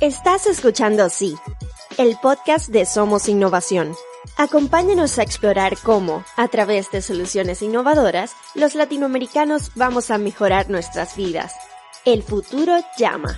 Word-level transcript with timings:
Estás 0.00 0.46
escuchando 0.46 1.08
Sí, 1.08 1.34
el 1.98 2.14
podcast 2.22 2.68
de 2.68 2.86
Somos 2.86 3.28
Innovación. 3.28 3.94
Acompáñanos 4.36 5.18
a 5.18 5.24
explorar 5.24 5.76
cómo, 5.82 6.24
a 6.36 6.46
través 6.46 6.92
de 6.92 7.02
soluciones 7.02 7.62
innovadoras, 7.62 8.36
los 8.54 8.76
latinoamericanos 8.76 9.72
vamos 9.74 10.12
a 10.12 10.18
mejorar 10.18 10.70
nuestras 10.70 11.16
vidas. 11.16 11.52
El 12.04 12.22
futuro 12.22 12.78
llama. 12.96 13.36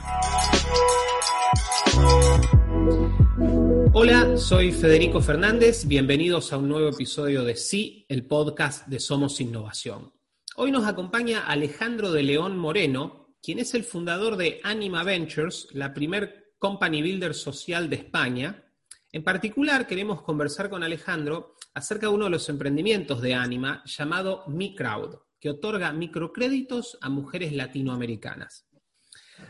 Hola, 3.95 4.37
soy 4.37 4.73
Federico 4.73 5.23
Fernández. 5.23 5.87
Bienvenidos 5.87 6.52
a 6.52 6.59
un 6.59 6.68
nuevo 6.68 6.90
episodio 6.90 7.42
de 7.42 7.56
Sí, 7.56 8.04
el 8.06 8.27
podcast 8.27 8.87
de 8.87 9.01
Somos 9.01 9.40
Innovación. 9.40 10.12
Hoy 10.56 10.73
nos 10.73 10.87
acompaña 10.87 11.46
Alejandro 11.46 12.12
de 12.12 12.23
León 12.23 12.59
Moreno, 12.59 13.34
quien 13.42 13.60
es 13.60 13.73
el 13.73 13.82
fundador 13.84 14.37
de 14.37 14.60
Anima 14.62 15.04
Ventures, 15.04 15.68
la 15.73 15.95
primer 15.95 16.40
company 16.60 17.02
builder 17.02 17.34
social 17.34 17.90
de 17.90 17.96
España. 17.96 18.62
En 19.10 19.24
particular, 19.24 19.88
queremos 19.88 20.22
conversar 20.22 20.70
con 20.70 20.84
Alejandro 20.84 21.56
acerca 21.74 22.06
de 22.06 22.12
uno 22.12 22.26
de 22.26 22.30
los 22.30 22.48
emprendimientos 22.48 23.20
de 23.22 23.34
Anima 23.34 23.82
llamado 23.84 24.44
MiCrowd, 24.46 25.16
que 25.40 25.50
otorga 25.50 25.92
microcréditos 25.92 26.98
a 27.00 27.08
mujeres 27.08 27.52
latinoamericanas. 27.54 28.68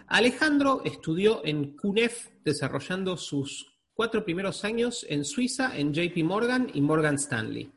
Alejandro 0.07 0.83
estudió 0.85 1.45
en 1.45 1.77
CUNEF 1.77 2.29
desarrollando 2.45 3.17
sus 3.17 3.67
cuatro 3.93 4.25
primeros 4.25 4.65
años 4.65 5.05
en 5.09 5.25
Suiza 5.25 5.77
en 5.77 5.93
JP 5.93 6.17
Morgan 6.25 6.71
y 6.73 6.81
Morgan 6.81 7.17
Stanley. 7.17 7.73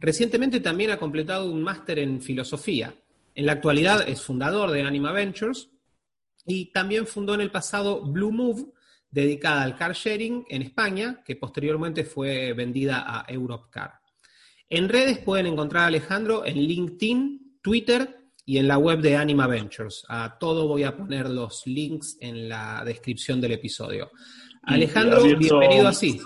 Recientemente 0.00 0.60
también 0.60 0.92
ha 0.92 0.98
completado 0.98 1.50
un 1.50 1.62
máster 1.62 1.98
en 1.98 2.22
filosofía. 2.22 2.94
En 3.34 3.44
la 3.44 3.52
actualidad 3.52 4.08
es 4.08 4.22
fundador 4.22 4.70
de 4.70 4.82
Anima 4.82 5.12
Ventures 5.12 5.68
y 6.46 6.72
también 6.72 7.06
fundó 7.06 7.34
en 7.34 7.42
el 7.42 7.50
pasado 7.50 8.02
Blue 8.02 8.32
Move, 8.32 8.72
dedicada 9.10 9.62
al 9.62 9.76
car 9.76 9.94
sharing 9.94 10.44
en 10.48 10.62
España, 10.62 11.22
que 11.24 11.36
posteriormente 11.36 12.04
fue 12.04 12.52
vendida 12.52 13.04
a 13.06 13.24
Europcar. 13.28 13.94
En 14.68 14.88
redes 14.88 15.18
pueden 15.18 15.46
encontrar 15.46 15.84
a 15.84 15.86
Alejandro 15.86 16.44
en 16.44 16.56
LinkedIn, 16.56 17.58
Twitter 17.62 18.18
y 18.44 18.58
en 18.58 18.68
la 18.68 18.78
web 18.78 19.00
de 19.00 19.16
Anima 19.16 19.46
Ventures. 19.46 20.04
A 20.08 20.38
todo 20.38 20.68
voy 20.68 20.82
a 20.82 20.96
poner 20.96 21.28
los 21.28 21.66
links 21.66 22.18
en 22.20 22.48
la 22.48 22.82
descripción 22.84 23.40
del 23.40 23.52
episodio. 23.52 24.10
Alejandro, 24.62 25.22
bienvenido 25.22 25.88
a 25.88 25.92
Sí. 25.92 26.20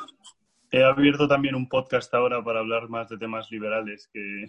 He 0.71 0.83
abierto 0.83 1.29
también 1.29 1.55
un 1.55 1.69
podcast 1.69 2.13
ahora 2.15 2.43
para 2.43 2.61
hablar 2.61 2.89
más 2.89 3.09
de 3.09 3.19
temas 3.19 3.51
liberales 3.51 4.09
que, 4.13 4.47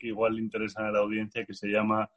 igual 0.00 0.34
le 0.34 0.42
interesan 0.42 0.86
a 0.86 0.90
la 0.90 1.00
audiencia, 1.00 1.44
que 1.44 1.54
se 1.54 1.68
llama 1.68 2.10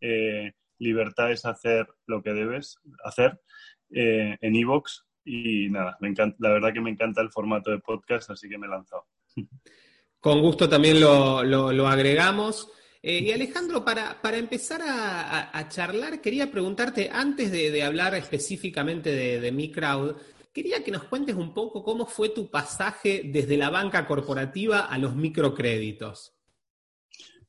eh, 0.00 0.52
Libertad 0.78 1.30
es 1.30 1.44
hacer 1.44 1.86
lo 2.06 2.22
que 2.22 2.32
debes 2.32 2.78
hacer 3.04 3.40
eh, 3.90 4.36
en 4.40 4.56
Evox 4.56 5.04
y 5.24 5.68
nada, 5.68 5.96
me 6.00 6.08
encanta, 6.08 6.36
la 6.40 6.50
verdad 6.50 6.72
que 6.72 6.80
me 6.80 6.90
encanta 6.90 7.20
el 7.20 7.30
formato 7.30 7.70
de 7.70 7.78
podcast, 7.78 8.30
así 8.30 8.48
que 8.48 8.58
me 8.58 8.66
he 8.66 8.70
lanzado. 8.70 9.06
Con 10.20 10.40
gusto 10.40 10.68
también 10.68 11.00
lo, 11.00 11.88
agregamos. 11.88 12.70
Eh, 13.02 13.20
y 13.20 13.32
Alejandro, 13.32 13.82
para, 13.84 14.20
para 14.20 14.36
empezar 14.36 14.82
a, 14.84 15.68
charlar, 15.68 16.20
quería 16.20 16.50
preguntarte, 16.50 17.08
antes 17.10 17.50
de, 17.50 17.82
hablar 17.82 18.14
específicamente 18.14 19.10
de, 19.10 19.40
de 19.40 19.52
Mi 19.52 19.70
Crowd, 19.70 20.16
quería 20.52 20.82
que 20.84 20.90
nos 20.90 21.04
cuentes 21.04 21.36
un 21.36 21.54
poco 21.54 21.82
cómo 21.82 22.06
fue 22.06 22.30
tu 22.30 22.50
pasaje 22.50 23.22
desde 23.24 23.56
la 23.56 23.70
banca 23.70 24.06
corporativa 24.06 24.80
a 24.80 24.98
los 24.98 25.14
microcréditos. 25.14 26.34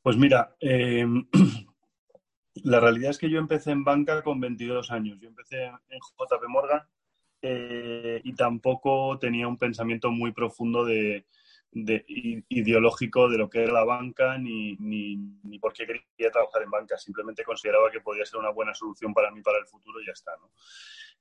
Pues 0.01 0.17
mira, 0.17 0.55
eh, 0.59 1.05
la 2.63 2.79
realidad 2.79 3.11
es 3.11 3.17
que 3.17 3.29
yo 3.29 3.39
empecé 3.39 3.71
en 3.71 3.83
banca 3.83 4.21
con 4.23 4.39
22 4.39 4.91
años. 4.91 5.19
Yo 5.19 5.29
empecé 5.29 5.63
en 5.65 5.99
JP 5.99 6.47
Morgan 6.47 6.81
eh, 7.41 8.21
y 8.23 8.33
tampoco 8.33 9.17
tenía 9.19 9.47
un 9.47 9.57
pensamiento 9.57 10.11
muy 10.11 10.31
profundo 10.31 10.85
de, 10.85 11.25
ideológico 11.73 13.29
de 13.29 13.37
lo 13.37 13.49
que 13.49 13.63
era 13.63 13.73
la 13.73 13.85
banca 13.85 14.37
ni, 14.37 14.75
ni, 14.75 15.15
ni, 15.43 15.57
por 15.57 15.73
qué 15.73 15.85
quería 15.85 16.31
trabajar 16.31 16.63
en 16.63 16.71
banca. 16.71 16.97
Simplemente 16.97 17.43
consideraba 17.43 17.89
que 17.89 18.01
podía 18.01 18.25
ser 18.25 18.39
una 18.39 18.51
buena 18.51 18.73
solución 18.73 19.13
para 19.13 19.31
mí 19.31 19.41
para 19.41 19.57
el 19.57 19.65
futuro 19.65 20.01
y 20.01 20.05
ya 20.05 20.13
está. 20.13 20.31
¿no? 20.37 20.51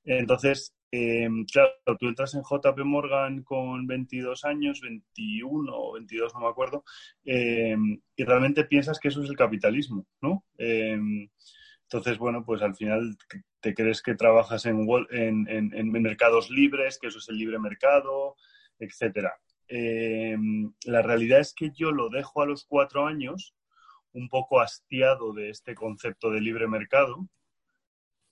Entonces, 0.03 0.73
eh, 0.91 1.29
claro, 1.51 1.71
tú 1.97 2.07
entras 2.07 2.33
en 2.33 2.41
JP 2.43 2.83
Morgan 2.83 3.43
con 3.43 3.87
22 3.87 4.43
años, 4.43 4.81
21 4.81 5.73
o 5.73 5.93
22, 5.93 6.33
no 6.33 6.41
me 6.41 6.47
acuerdo, 6.47 6.83
eh, 7.23 7.77
y 8.15 8.23
realmente 8.23 8.65
piensas 8.65 8.99
que 8.99 9.07
eso 9.07 9.23
es 9.23 9.29
el 9.29 9.37
capitalismo, 9.37 10.05
¿no? 10.21 10.43
Eh, 10.57 10.99
entonces, 11.83 12.17
bueno, 12.17 12.43
pues 12.45 12.61
al 12.61 12.75
final 12.75 13.17
te 13.61 13.73
crees 13.73 14.01
que 14.01 14.15
trabajas 14.15 14.65
en, 14.65 14.87
en, 15.09 15.91
mercados 15.91 16.49
libres, 16.49 16.97
que 16.99 17.07
eso 17.07 17.19
es 17.19 17.29
el 17.29 17.37
libre 17.37 17.59
mercado, 17.59 18.35
etcétera. 18.79 19.33
la 20.85 21.01
realidad 21.01 21.39
es 21.39 21.53
que 21.53 21.71
yo 21.71 21.91
lo 21.91 22.09
dejo 22.09 22.41
a 22.41 22.45
los 22.45 22.65
cuatro 22.65 23.05
años 23.05 23.55
un 24.13 24.29
poco 24.29 24.61
hastiado 24.61 25.33
de 25.33 25.49
este 25.49 25.75
concepto 25.75 26.31
de 26.31 26.41
libre 26.41 26.67
mercado, 26.67 27.27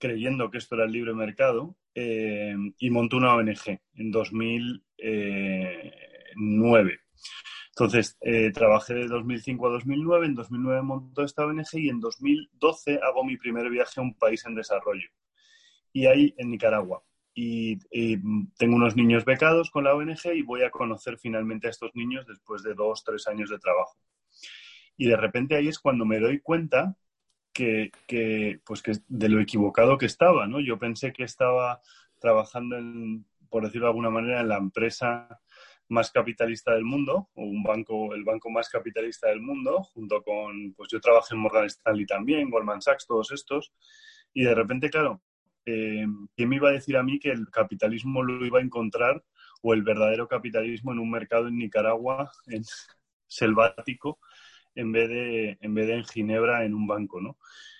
creyendo 0.00 0.50
que 0.50 0.58
esto 0.58 0.74
era 0.74 0.86
el 0.86 0.92
libre 0.92 1.14
mercado 1.14 1.76
eh, 1.94 2.56
y 2.78 2.90
montó 2.90 3.18
una 3.18 3.36
ONG 3.36 3.78
en 3.94 4.10
2009. 4.10 7.00
Entonces, 7.70 8.18
eh, 8.22 8.50
trabajé 8.52 8.94
de 8.94 9.06
2005 9.06 9.66
a 9.66 9.70
2009, 9.70 10.26
en 10.26 10.34
2009 10.34 10.82
montó 10.82 11.22
esta 11.22 11.46
ONG 11.46 11.68
y 11.74 11.88
en 11.88 12.00
2012 12.00 13.00
hago 13.02 13.24
mi 13.24 13.36
primer 13.36 13.70
viaje 13.70 14.00
a 14.00 14.02
un 14.02 14.14
país 14.14 14.44
en 14.46 14.54
desarrollo. 14.54 15.08
Y 15.92 16.06
ahí 16.06 16.34
en 16.38 16.50
Nicaragua. 16.50 17.02
Y, 17.32 17.78
y, 17.92 18.18
tengo 18.58 18.76
unos 18.76 18.96
niños 18.96 19.24
becados 19.24 19.70
con 19.70 19.84
la 19.84 19.94
ONG 19.94 20.34
y 20.34 20.42
voy 20.42 20.62
a 20.62 20.70
conocer 20.70 21.16
finalmente 21.18 21.68
a 21.68 21.70
estos 21.70 21.94
niños 21.94 22.26
después 22.26 22.62
de 22.62 22.74
dos, 22.74 23.04
tres 23.04 23.26
años 23.28 23.50
de 23.50 23.58
trabajo. 23.58 23.96
Y 24.96 25.06
de 25.06 25.16
repente 25.16 25.56
ahí 25.56 25.68
es 25.68 25.78
cuando 25.78 26.04
me 26.04 26.18
doy 26.18 26.40
cuenta 26.40 26.96
que, 27.52 28.60
pues 28.64 28.82
que 28.82 28.92
de 29.08 29.28
lo 29.28 29.40
equivocado 29.40 29.98
que 29.98 30.06
estaba, 30.06 30.46
¿no? 30.46 30.60
Yo 30.60 30.78
pensé 30.78 31.12
que 31.12 31.24
estaba 31.24 31.80
trabajando, 32.18 32.76
en, 32.76 33.26
por 33.48 33.64
decirlo 33.64 33.86
de 33.86 33.90
alguna 33.90 34.10
manera, 34.10 34.40
en 34.40 34.48
la 34.48 34.58
empresa 34.58 35.40
más 35.88 36.12
capitalista 36.12 36.72
del 36.72 36.84
mundo, 36.84 37.30
o 37.34 37.42
un 37.42 37.62
banco, 37.62 38.14
el 38.14 38.24
banco 38.24 38.48
más 38.50 38.68
capitalista 38.68 39.28
del 39.28 39.40
mundo, 39.40 39.82
junto 39.82 40.22
con, 40.22 40.72
pues 40.74 40.88
yo 40.90 41.00
trabajé 41.00 41.34
en 41.34 41.40
Morgan 41.40 41.66
Stanley 41.66 42.06
también, 42.06 42.50
Goldman 42.50 42.80
Sachs, 42.80 43.06
todos 43.06 43.32
estos, 43.32 43.72
y 44.32 44.44
de 44.44 44.54
repente, 44.54 44.88
claro, 44.88 45.20
eh, 45.66 46.06
¿quién 46.36 46.48
me 46.48 46.56
iba 46.56 46.68
a 46.68 46.72
decir 46.72 46.96
a 46.96 47.02
mí 47.02 47.18
que 47.18 47.30
el 47.30 47.50
capitalismo 47.50 48.22
lo 48.22 48.46
iba 48.46 48.60
a 48.60 48.62
encontrar, 48.62 49.24
o 49.62 49.74
el 49.74 49.82
verdadero 49.82 50.28
capitalismo 50.28 50.92
en 50.92 51.00
un 51.00 51.10
mercado 51.10 51.48
en 51.48 51.58
Nicaragua, 51.58 52.30
en 52.46 52.62
selvático, 53.26 54.20
en 54.74 54.92
vez 54.92 55.08
de 55.08 55.58
en, 55.60 55.74
vez 55.74 55.86
de 55.86 55.94
en 55.94 56.04
Ginebra 56.04 56.64
en 56.64 56.74
un 56.74 56.86
banco, 56.86 57.20
¿no? 57.20 57.36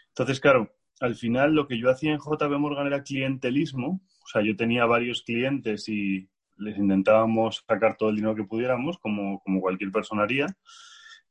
Entonces, 0.08 0.40
claro, 0.40 0.74
al 1.00 1.14
final 1.14 1.54
lo 1.54 1.66
que 1.66 1.78
yo 1.78 1.90
hacía 1.90 2.12
en 2.12 2.18
JB 2.18 2.58
Morgan 2.58 2.86
era 2.86 3.02
clientelismo, 3.02 4.00
o 4.22 4.26
sea, 4.26 4.42
yo 4.42 4.56
tenía 4.56 4.84
varios 4.86 5.22
clientes 5.22 5.88
y 5.88 6.28
les 6.58 6.76
intentábamos 6.76 7.64
sacar 7.66 7.96
todo 7.96 8.10
el 8.10 8.16
dinero 8.16 8.34
que 8.34 8.44
pudiéramos, 8.44 8.98
como, 8.98 9.40
como 9.40 9.60
cualquier 9.60 9.90
persona 9.90 10.22
haría, 10.22 10.46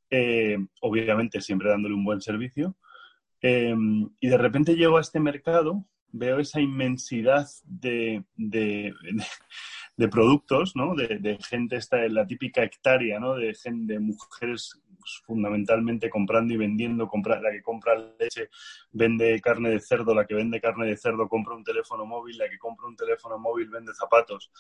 eh, 0.10 0.58
obviamente 0.82 1.40
siempre 1.40 1.70
dándole 1.70 1.94
un 1.94 2.04
buen 2.04 2.22
servicio. 2.22 2.76
Eh, 3.42 3.76
y 4.20 4.28
de 4.28 4.38
repente 4.38 4.76
llego 4.76 4.98
a 4.98 5.02
este 5.02 5.20
mercado, 5.20 5.86
veo 6.12 6.40
esa 6.40 6.60
inmensidad 6.60 7.48
de, 7.64 8.24
de, 8.36 8.94
productos, 10.10 10.76
¿no? 10.76 10.96
De, 10.96 11.20
de, 11.20 11.38
gente, 11.48 11.76
esta, 11.76 11.98
la 12.08 12.26
típica 12.26 12.64
hectárea, 12.64 13.20
¿no? 13.20 13.36
De, 13.36 13.56
de 13.64 14.00
mujeres 14.00 14.82
fundamentalmente 15.26 16.10
comprando 16.10 16.54
y 16.54 16.58
vendiendo, 16.58 17.08
compra, 17.08 17.42
la 17.42 17.52
que 17.52 17.62
compra 17.62 17.96
leche 18.20 18.50
vende 18.92 19.40
carne 19.42 19.70
de 19.70 19.80
cerdo, 19.80 20.14
la 20.14 20.26
que 20.26 20.36
vende 20.36 20.62
carne 20.62 20.88
de 20.88 20.98
cerdo 20.98 21.28
compra 21.28 21.56
un 21.56 21.64
teléfono 21.64 22.06
móvil, 22.06 22.38
la 22.38 22.50
que 22.50 22.58
compra 22.58 22.88
un 22.88 22.96
teléfono 22.96 23.38
móvil 23.38 23.70
vende 23.70 23.94
zapatos 23.94 24.52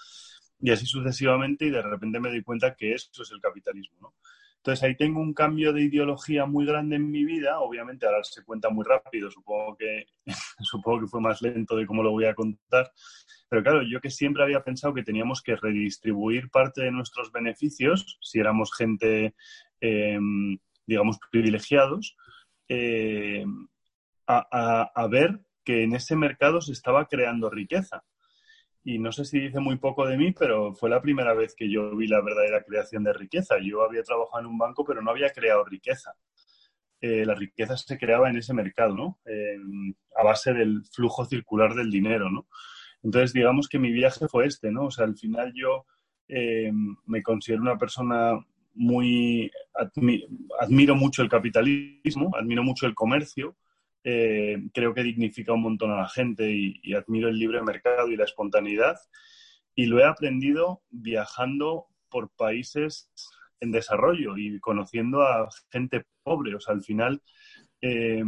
y 0.61 0.71
así 0.71 0.85
sucesivamente 0.85 1.65
y 1.65 1.69
de 1.69 1.81
repente 1.81 2.19
me 2.19 2.29
doy 2.29 2.43
cuenta 2.43 2.75
que 2.75 2.93
eso 2.93 3.23
es 3.23 3.31
el 3.31 3.39
capitalismo. 3.39 3.97
¿no? 4.01 4.13
Entonces 4.57 4.83
ahí 4.83 4.95
tengo 4.95 5.21
un 5.21 5.33
cambio 5.33 5.71
de 5.71 5.83
ideología 5.83 6.45
muy 6.45 6.65
grande 6.65 6.97
en 6.97 7.09
mi 7.09 7.23
vida. 7.23 7.59
Obviamente 7.61 8.05
ahora 8.05 8.23
se 8.23 8.43
cuenta 8.43 8.69
muy 8.69 8.85
rápido, 8.85 9.31
supongo 9.31 9.77
que, 9.77 10.05
supongo 10.59 11.01
que 11.01 11.07
fue 11.07 11.21
más 11.21 11.41
lento 11.41 11.77
de 11.77 11.85
cómo 11.85 12.03
lo 12.03 12.11
voy 12.11 12.25
a 12.25 12.35
contar. 12.35 12.91
Pero 13.47 13.63
claro, 13.63 13.83
yo 13.83 14.01
que 14.01 14.09
siempre 14.09 14.43
había 14.43 14.63
pensado 14.63 14.93
que 14.93 15.03
teníamos 15.03 15.41
que 15.41 15.55
redistribuir 15.55 16.49
parte 16.49 16.83
de 16.83 16.91
nuestros 16.91 17.31
beneficios, 17.31 18.19
si 18.21 18.39
éramos 18.39 18.71
gente, 18.75 19.33
em, 19.81 20.57
digamos, 20.85 21.19
privilegiados, 21.31 22.15
em, 22.67 23.67
a 24.27 25.07
ver 25.09 25.39
que 25.63 25.83
en 25.83 25.95
ese 25.95 26.15
mercado 26.15 26.61
se 26.61 26.71
estaba 26.71 27.07
creando 27.07 27.49
riqueza 27.49 28.03
y 28.83 28.97
no 28.97 29.11
sé 29.11 29.25
si 29.25 29.39
dice 29.39 29.59
muy 29.59 29.77
poco 29.77 30.07
de 30.07 30.17
mí, 30.17 30.31
pero 30.31 30.73
fue 30.73 30.89
la 30.89 31.01
primera 31.01 31.33
vez 31.33 31.53
que 31.55 31.69
yo 31.69 31.95
vi 31.95 32.07
la 32.07 32.21
verdadera 32.21 32.63
creación 32.63 33.03
de 33.03 33.13
riqueza. 33.13 33.55
Yo 33.61 33.83
había 33.83 34.03
trabajado 34.03 34.39
en 34.39 34.47
un 34.47 34.57
banco, 34.57 34.85
pero 34.85 35.01
no 35.01 35.11
había 35.11 35.29
creado 35.29 35.65
riqueza. 35.65 36.15
Eh, 37.01 37.25
la 37.25 37.35
riqueza 37.35 37.77
se 37.77 37.97
creaba 37.97 38.29
en 38.29 38.37
ese 38.37 38.53
mercado, 38.53 38.95
¿no? 38.95 39.19
a 40.15 40.23
base 40.23 40.53
del 40.53 40.83
flujo 40.91 41.25
circular 41.25 41.73
del 41.73 41.91
dinero, 41.91 42.29
¿no? 42.29 42.47
Entonces, 43.03 43.31
digamos 43.31 43.69
que 43.69 43.79
mi 43.79 43.91
viaje 43.91 44.27
fue 44.27 44.47
este, 44.47 44.71
¿no? 44.71 44.85
O 44.85 44.91
sea, 44.91 45.05
al 45.05 45.15
final 45.15 45.53
yo 45.55 45.85
eh, 46.27 46.71
me 47.05 47.23
considero 47.23 47.61
una 47.61 47.77
persona 47.77 48.33
muy... 48.79 49.51
admiro 50.59 50.95
mucho 50.95 51.21
el 51.21 51.29
capitalismo, 51.29 52.31
admiro 52.35 52.63
mucho 52.63 52.87
el 52.87 52.95
comercio, 52.95 53.55
eh, 54.05 54.57
creo 54.73 54.93
que 54.93 55.03
dignifica 55.03 55.53
un 55.53 55.61
montón 55.61 55.91
a 55.91 55.97
la 55.97 56.09
gente 56.09 56.49
y, 56.49 56.93
admiro 56.93 57.27
el 57.27 57.37
libre 57.37 57.61
mercado 57.61 58.09
y 58.09 58.15
la 58.15 58.23
espontaneidad. 58.23 58.97
Y 59.75 59.85
lo 59.85 59.99
he 59.99 60.05
aprendido 60.05 60.81
viajando 60.89 61.87
por 62.09 62.29
países 62.31 63.11
en 63.59 63.71
desarrollo 63.71 64.37
y 64.37 64.59
conociendo 64.59 65.23
a 65.23 65.49
gente 65.69 66.05
pobre. 66.23 66.55
O 66.55 66.59
sea, 66.61 66.73
al 66.73 66.83
final 66.83 67.21
eh, 67.81 68.23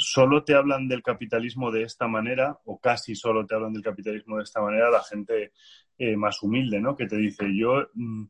solo 0.00 0.44
te 0.44 0.54
hablan 0.54 0.88
del 0.88 1.02
capitalismo 1.02 1.70
de 1.70 1.82
esta 1.82 2.08
manera, 2.08 2.58
o 2.64 2.80
casi 2.80 3.14
solo 3.14 3.44
te 3.46 3.54
hablan 3.54 3.74
del 3.74 3.82
capitalismo 3.82 4.38
de 4.38 4.44
esta 4.44 4.60
manera, 4.62 4.90
la 4.90 5.02
gente 5.02 5.52
eh, 5.98 6.16
más 6.16 6.42
humilde, 6.42 6.80
¿no? 6.80 6.96
Que 6.96 7.06
te 7.06 7.16
dice, 7.16 7.44
yo 7.54 7.86
mm, 7.92 8.24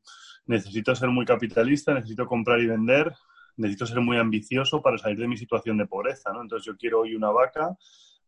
necesito 0.47 0.95
ser 0.97 1.11
muy 1.11 1.25
capitalista, 1.25 1.95
necesito 1.95 2.27
comprar 2.27 2.61
y 2.61 2.67
vender, 2.67 3.15
necesito 3.57 3.87
ser 3.87 4.01
muy 4.01 4.17
ambicioso 4.17 4.83
para 4.83 4.99
salir 4.99 5.19
de 5.19 5.29
mi 5.29 5.37
situación 5.37 5.79
de 5.79 5.87
pobreza, 5.87 6.33
¿no? 6.33 6.43
Entonces 6.43 6.67
yo 6.67 6.77
quiero 6.77 7.01
hoy 7.01 7.15
una 7.15 7.31
vaca, 7.31 7.77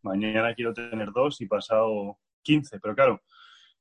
mañana 0.02 0.54
quiero 0.54 0.72
tener 0.72 1.10
dos 1.10 1.40
y 1.40 1.46
pasado 1.46 2.18
15. 2.42 2.78
Pero 2.78 2.94
claro, 2.94 3.22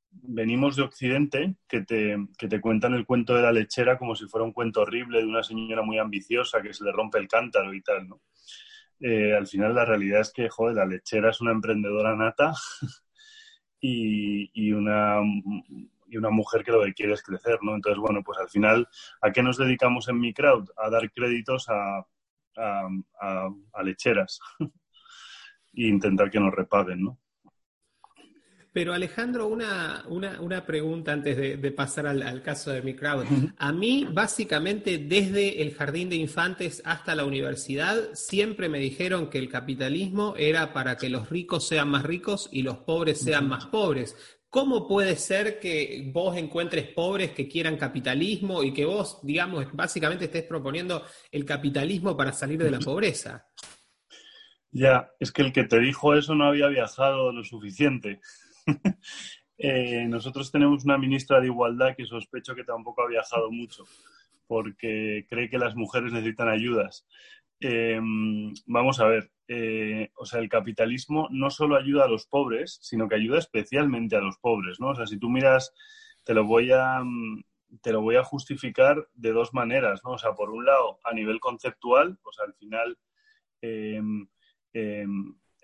venimos 0.10 0.76
de 0.76 0.82
Occidente 0.82 1.56
que 1.68 1.82
te, 1.82 2.18
que 2.36 2.48
te 2.48 2.60
cuentan 2.60 2.96
el 2.96 3.06
cuento 3.06 3.36
de 3.36 3.44
la 3.44 3.52
lechera 3.52 4.00
como 4.00 4.16
si 4.16 4.26
fuera 4.26 4.44
un 4.44 4.54
cuento 4.54 4.82
horrible 4.82 5.20
de 5.20 5.26
una 5.26 5.44
señora 5.44 5.84
muy 5.84 6.00
ambiciosa 6.00 6.64
que 6.64 6.74
se 6.74 6.84
le 6.84 6.92
rompe 6.92 7.20
el 7.20 7.28
cántaro 7.28 7.74
y 7.76 7.82
tal, 7.82 8.08
¿no? 8.08 8.22
Eh, 9.02 9.36
al 9.36 9.48
final 9.48 9.74
la 9.76 9.86
realidad 9.86 10.22
es 10.22 10.32
que, 10.32 10.50
joder, 10.50 10.76
la 10.76 10.86
lechera 10.86 11.32
es 11.32 11.42
una 11.42 11.52
emprendedora 11.52 12.16
nata 12.16 12.54
y, 13.82 14.52
y 14.54 14.72
una 14.74 15.22
y 16.12 16.18
una 16.18 16.30
mujer 16.30 16.64
que 16.64 16.72
lo 16.74 16.84
que 16.84 16.94
quiere 16.94 17.14
es 17.14 17.24
crecer, 17.24 17.60
¿no? 17.62 17.74
Entonces, 17.74 18.00
bueno, 18.00 18.22
pues 18.22 18.38
al 18.38 18.50
final, 18.50 18.88
¿a 19.22 19.32
qué 19.32 19.42
nos 19.42 19.58
dedicamos 19.58 20.10
en 20.10 20.20
mi 20.20 20.34
crowd? 20.34 20.70
A 20.76 20.90
dar 20.90 21.10
créditos 21.12 21.70
a, 21.70 22.06
a, 22.58 23.84
lecheras 23.84 24.40
e 25.74 25.88
intentar 25.88 26.30
que 26.30 26.40
nos 26.40 26.54
repaguen, 26.54 27.04
¿no? 27.04 27.21
Pero 28.74 28.94
Alejandro, 28.94 29.48
una, 29.48 30.06
una, 30.08 30.66
pregunta 30.66 31.12
antes 31.12 31.36
de, 31.36 31.72
pasar 31.72 32.08
al, 32.08 32.42
caso 32.42 32.72
de 32.72 32.82
mi 32.82 32.94
crowd. 32.94 33.26
A 33.58 33.74
mí, 33.74 34.08
básicamente, 34.10 34.98
desde 34.98 35.62
el 35.62 35.74
jardín 35.74 36.10
de 36.10 36.16
infantes 36.16 36.82
hasta 36.86 37.14
la 37.14 37.26
universidad, 37.26 38.14
siempre 38.14 38.70
me 38.70 38.80
dijeron 38.80 39.30
que 39.30 39.40
el 39.40 39.50
capitalismo 39.50 40.36
era 40.38 40.72
para 40.72 40.96
que 40.96 41.10
los 41.10 41.30
ricos 41.30 41.68
sean 41.68 41.90
más 41.90 42.04
ricos 42.04 42.48
y 42.52 42.64
los 42.64 42.78
pobres 42.78 43.20
sean 43.20 43.50
más 43.50 43.66
pobres. 43.66 44.16
¿Cómo 44.50 44.88
puede 44.88 45.18
ser 45.18 45.60
que 45.60 46.10
vos 46.14 46.38
encuentres 46.38 46.88
pobres 46.90 47.32
que 47.32 47.50
quieran 47.50 47.78
capitalismo 47.78 48.64
y 48.64 48.74
que 48.74 48.86
vos, 48.86 49.20
digamos, 49.24 49.66
básicamente 49.74 50.26
estés 50.26 50.44
proponiendo 50.44 51.06
el 51.30 51.44
capitalismo 51.44 52.16
para 52.16 52.32
salir 52.32 52.62
de 52.62 52.72
la 52.72 52.80
pobreza? 52.80 53.48
Ya, 54.72 55.12
es 55.20 55.32
que 55.32 55.42
el 55.42 55.52
que 55.52 55.66
te 55.66 55.80
dijo 55.80 56.16
eso 56.16 56.36
no 56.36 56.46
había 56.46 56.68
viajado 56.68 57.32
lo 57.34 57.44
suficiente. 57.44 58.22
Eh, 59.64 60.08
nosotros 60.08 60.52
tenemos 60.52 60.86
una 60.86 60.98
ministra 60.98 61.40
de 61.40 61.46
Igualdad 61.46 61.96
que 61.96 62.08
sospecho 62.08 62.56
que 62.56 62.64
tampoco 62.64 63.04
ha 63.04 63.08
viajado 63.08 63.52
mucho 63.52 63.86
porque 64.48 65.28
cree 65.30 65.52
que 65.52 65.60
las 65.60 65.76
mujeres 65.76 66.12
necesitan 66.12 66.50
ayudas. 66.50 67.06
Em, 67.60 68.52
vamos 68.66 69.00
a 69.00 69.06
ver, 69.06 69.32
eh, 69.48 70.10
o 70.16 70.26
sea, 70.26 70.40
el 70.40 70.50
capitalismo 70.50 71.28
no 71.30 71.52
solo 71.52 71.76
ayuda 71.76 72.06
a 72.06 72.08
los 72.08 72.26
pobres, 72.26 72.80
sino 72.82 73.08
que 73.08 73.14
ayuda 73.14 73.38
especialmente 73.38 74.16
a 74.16 74.22
los 74.22 74.40
pobres, 74.40 74.80
¿no? 74.80 74.88
O 74.90 74.96
sea, 74.96 75.06
si 75.06 75.20
tú 75.20 75.30
miras, 75.30 75.72
te 76.24 76.34
lo 76.34 76.44
voy 76.44 76.72
a, 76.72 77.04
te 77.84 77.92
lo 77.94 78.02
voy 78.02 78.16
a 78.16 78.24
justificar 78.24 79.08
de 79.14 79.32
dos 79.32 79.54
maneras, 79.54 80.02
¿no? 80.04 80.14
O 80.14 80.18
sea, 80.18 80.34
por 80.34 80.50
un 80.50 80.66
lado, 80.66 81.00
a 81.04 81.14
nivel 81.14 81.40
conceptual, 81.40 82.18
pues 82.24 82.40
al 82.40 82.56
final 82.56 82.98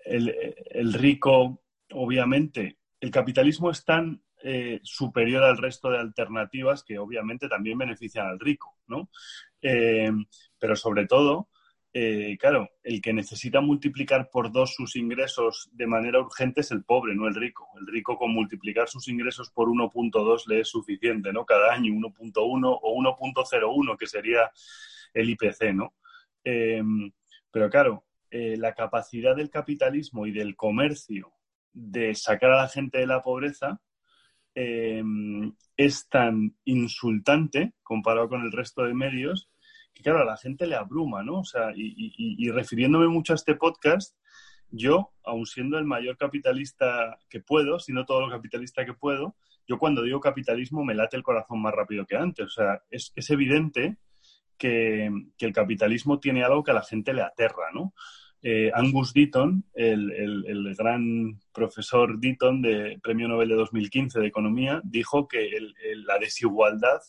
el, 0.04 0.92
rico, 0.94 1.60
obviamente, 1.90 2.78
el 3.00 3.10
capitalismo 3.10 3.70
es 3.70 3.84
tan 3.84 4.22
eh, 4.42 4.80
superior 4.82 5.42
al 5.44 5.58
resto 5.58 5.90
de 5.90 5.98
alternativas 5.98 6.84
que 6.84 6.98
obviamente 6.98 7.48
también 7.48 7.78
benefician 7.78 8.26
al 8.26 8.38
rico, 8.38 8.76
¿no? 8.86 9.10
pero 9.60 10.76
sobre 10.76 11.06
todo, 11.06 11.48
eh, 11.92 12.36
claro, 12.38 12.70
el 12.84 13.00
que 13.00 13.12
necesita 13.12 13.60
multiplicar 13.60 14.30
por 14.30 14.52
dos 14.52 14.74
sus 14.74 14.94
ingresos 14.94 15.68
de 15.72 15.86
manera 15.86 16.20
urgente 16.20 16.60
es 16.60 16.70
el 16.70 16.84
pobre, 16.84 17.16
no 17.16 17.26
el 17.26 17.34
rico. 17.34 17.68
El 17.80 17.88
rico 17.88 18.16
con 18.16 18.32
multiplicar 18.32 18.88
sus 18.88 19.08
ingresos 19.08 19.50
por 19.50 19.68
1.2 19.68 20.46
le 20.46 20.60
es 20.60 20.68
suficiente, 20.68 21.32
¿no? 21.32 21.44
Cada 21.44 21.72
año 21.72 21.92
1.1 21.92 22.78
o 22.80 22.94
1.01, 22.94 23.96
que 23.98 24.06
sería 24.06 24.50
el 25.12 25.30
IPC, 25.30 25.74
¿no? 25.74 25.94
Pero 27.50 27.70
claro, 27.70 28.04
eh, 28.30 28.56
la 28.58 28.74
capacidad 28.74 29.34
del 29.34 29.48
capitalismo 29.48 30.26
y 30.26 30.32
del 30.32 30.54
comercio 30.54 31.32
de 31.78 32.14
sacar 32.14 32.50
a 32.50 32.62
la 32.62 32.68
gente 32.68 32.98
de 32.98 33.06
la 33.06 33.22
pobreza 33.22 33.80
em, 34.54 35.52
es 35.76 36.08
tan 36.08 36.56
insultante 36.64 37.74
comparado 37.82 38.28
con 38.28 38.42
el 38.42 38.52
resto 38.52 38.82
de 38.84 38.94
medios 38.94 39.48
que 39.98 40.02
claro, 40.02 40.20
a 40.20 40.24
la 40.24 40.36
gente 40.36 40.66
le 40.66 40.76
abruma, 40.76 41.24
¿no? 41.24 41.40
O 41.40 41.44
sea, 41.44 41.72
y, 41.74 42.48
refiriéndome 42.50 43.08
mucho 43.08 43.32
a 43.32 43.36
este 43.36 43.56
podcast, 43.56 44.16
yo, 44.70 45.12
aun 45.24 45.44
siendo 45.44 45.76
el 45.76 45.86
mayor 45.86 46.16
capitalista 46.16 47.18
que 47.28 47.40
puedo, 47.40 47.80
si 47.80 47.92
no 47.92 48.04
todo 48.04 48.20
lo 48.20 48.30
capitalista 48.30 48.84
que 48.84 48.94
puedo, 48.94 49.34
yo 49.66 49.78
cuando 49.78 50.02
digo 50.02 50.20
capitalismo 50.20 50.84
me 50.84 50.94
late 50.94 51.16
el 51.16 51.22
corazón 51.22 51.60
más 51.60 51.74
rápido 51.74 52.06
que 52.06 52.16
antes. 52.16 52.46
O 52.46 52.50
sea, 52.50 52.82
es, 52.90 53.12
evidente 53.30 53.98
que, 54.56 55.10
el 55.38 55.52
capitalismo 55.52 56.20
tiene 56.20 56.44
algo 56.44 56.62
que 56.62 56.70
a 56.70 56.74
la 56.74 56.84
gente 56.84 57.12
le 57.12 57.22
aterra, 57.22 57.72
¿no? 57.74 57.92
Eh, 58.40 58.70
Angus 58.72 59.12
Deaton, 59.12 59.64
el, 59.74 60.74
gran 60.76 61.40
profesor 61.52 62.18
Deaton 62.20 62.62
de 62.62 62.98
Premio 63.02 63.26
Nobel 63.26 63.48
de 63.48 63.56
2015 63.56 64.20
de 64.20 64.26
Economía, 64.26 64.80
dijo 64.84 65.26
que 65.26 65.50
la 66.06 66.18
desigualdad 66.18 67.00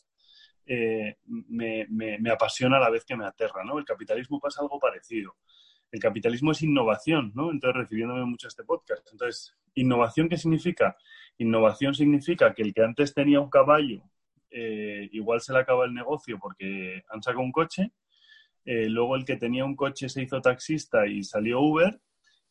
eh, 0.66 1.18
me, 1.26 1.88
me, 1.90 2.30
apasiona 2.32 2.78
a 2.78 2.80
la 2.80 2.90
vez 2.90 3.06
que 3.06 3.16
me 3.16 3.26
aterra, 3.26 3.64
¿no? 3.64 3.80
El 3.80 3.86
capitalismo 3.86 4.40
pasa 4.40 4.62
algo 4.62 4.80
parecido. 4.80 5.36
El 5.92 6.00
capitalismo 6.00 6.52
es 6.52 6.62
innovación, 6.62 7.32
¿no? 7.36 7.52
Entonces, 7.52 7.78
refiriéndome 7.78 8.26
mucho 8.26 8.48
a 8.48 8.50
este 8.50 8.64
podcast. 8.64 9.08
Entonces, 9.12 9.56
¿innovación 9.74 10.30
qué 10.30 10.38
significa? 10.38 10.96
Innovación 11.38 11.96
significa 11.96 12.54
que 12.54 12.62
el 12.62 12.74
que 12.74 12.84
antes 12.84 13.14
tenía 13.14 13.40
un 13.40 13.50
caballo, 13.50 14.04
eh, 14.52 15.10
igual 15.12 15.42
se 15.42 15.54
le 15.54 15.60
acaba 15.60 15.86
el 15.86 15.94
negocio 15.94 16.38
porque 16.40 17.04
han 17.10 17.22
sacado 17.24 17.44
un 17.44 17.52
coche, 17.52 17.92
eh, 18.66 18.88
luego 18.90 19.16
el 19.16 19.26
que 19.26 19.38
tenía 19.38 19.66
un 19.66 19.76
coche 19.76 20.10
se 20.10 20.24
hizo 20.24 20.42
taxista 20.42 21.08
y 21.08 21.24
salió 21.24 21.62
Uber, 21.62 22.00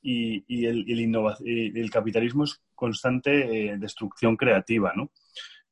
y, 0.00 0.64
el, 0.64 0.84
el, 0.88 1.90
capitalismo 1.90 2.44
es 2.44 2.62
constante 2.74 3.76
destrucción 3.78 4.36
creativa, 4.36 4.92
¿no? 4.94 5.10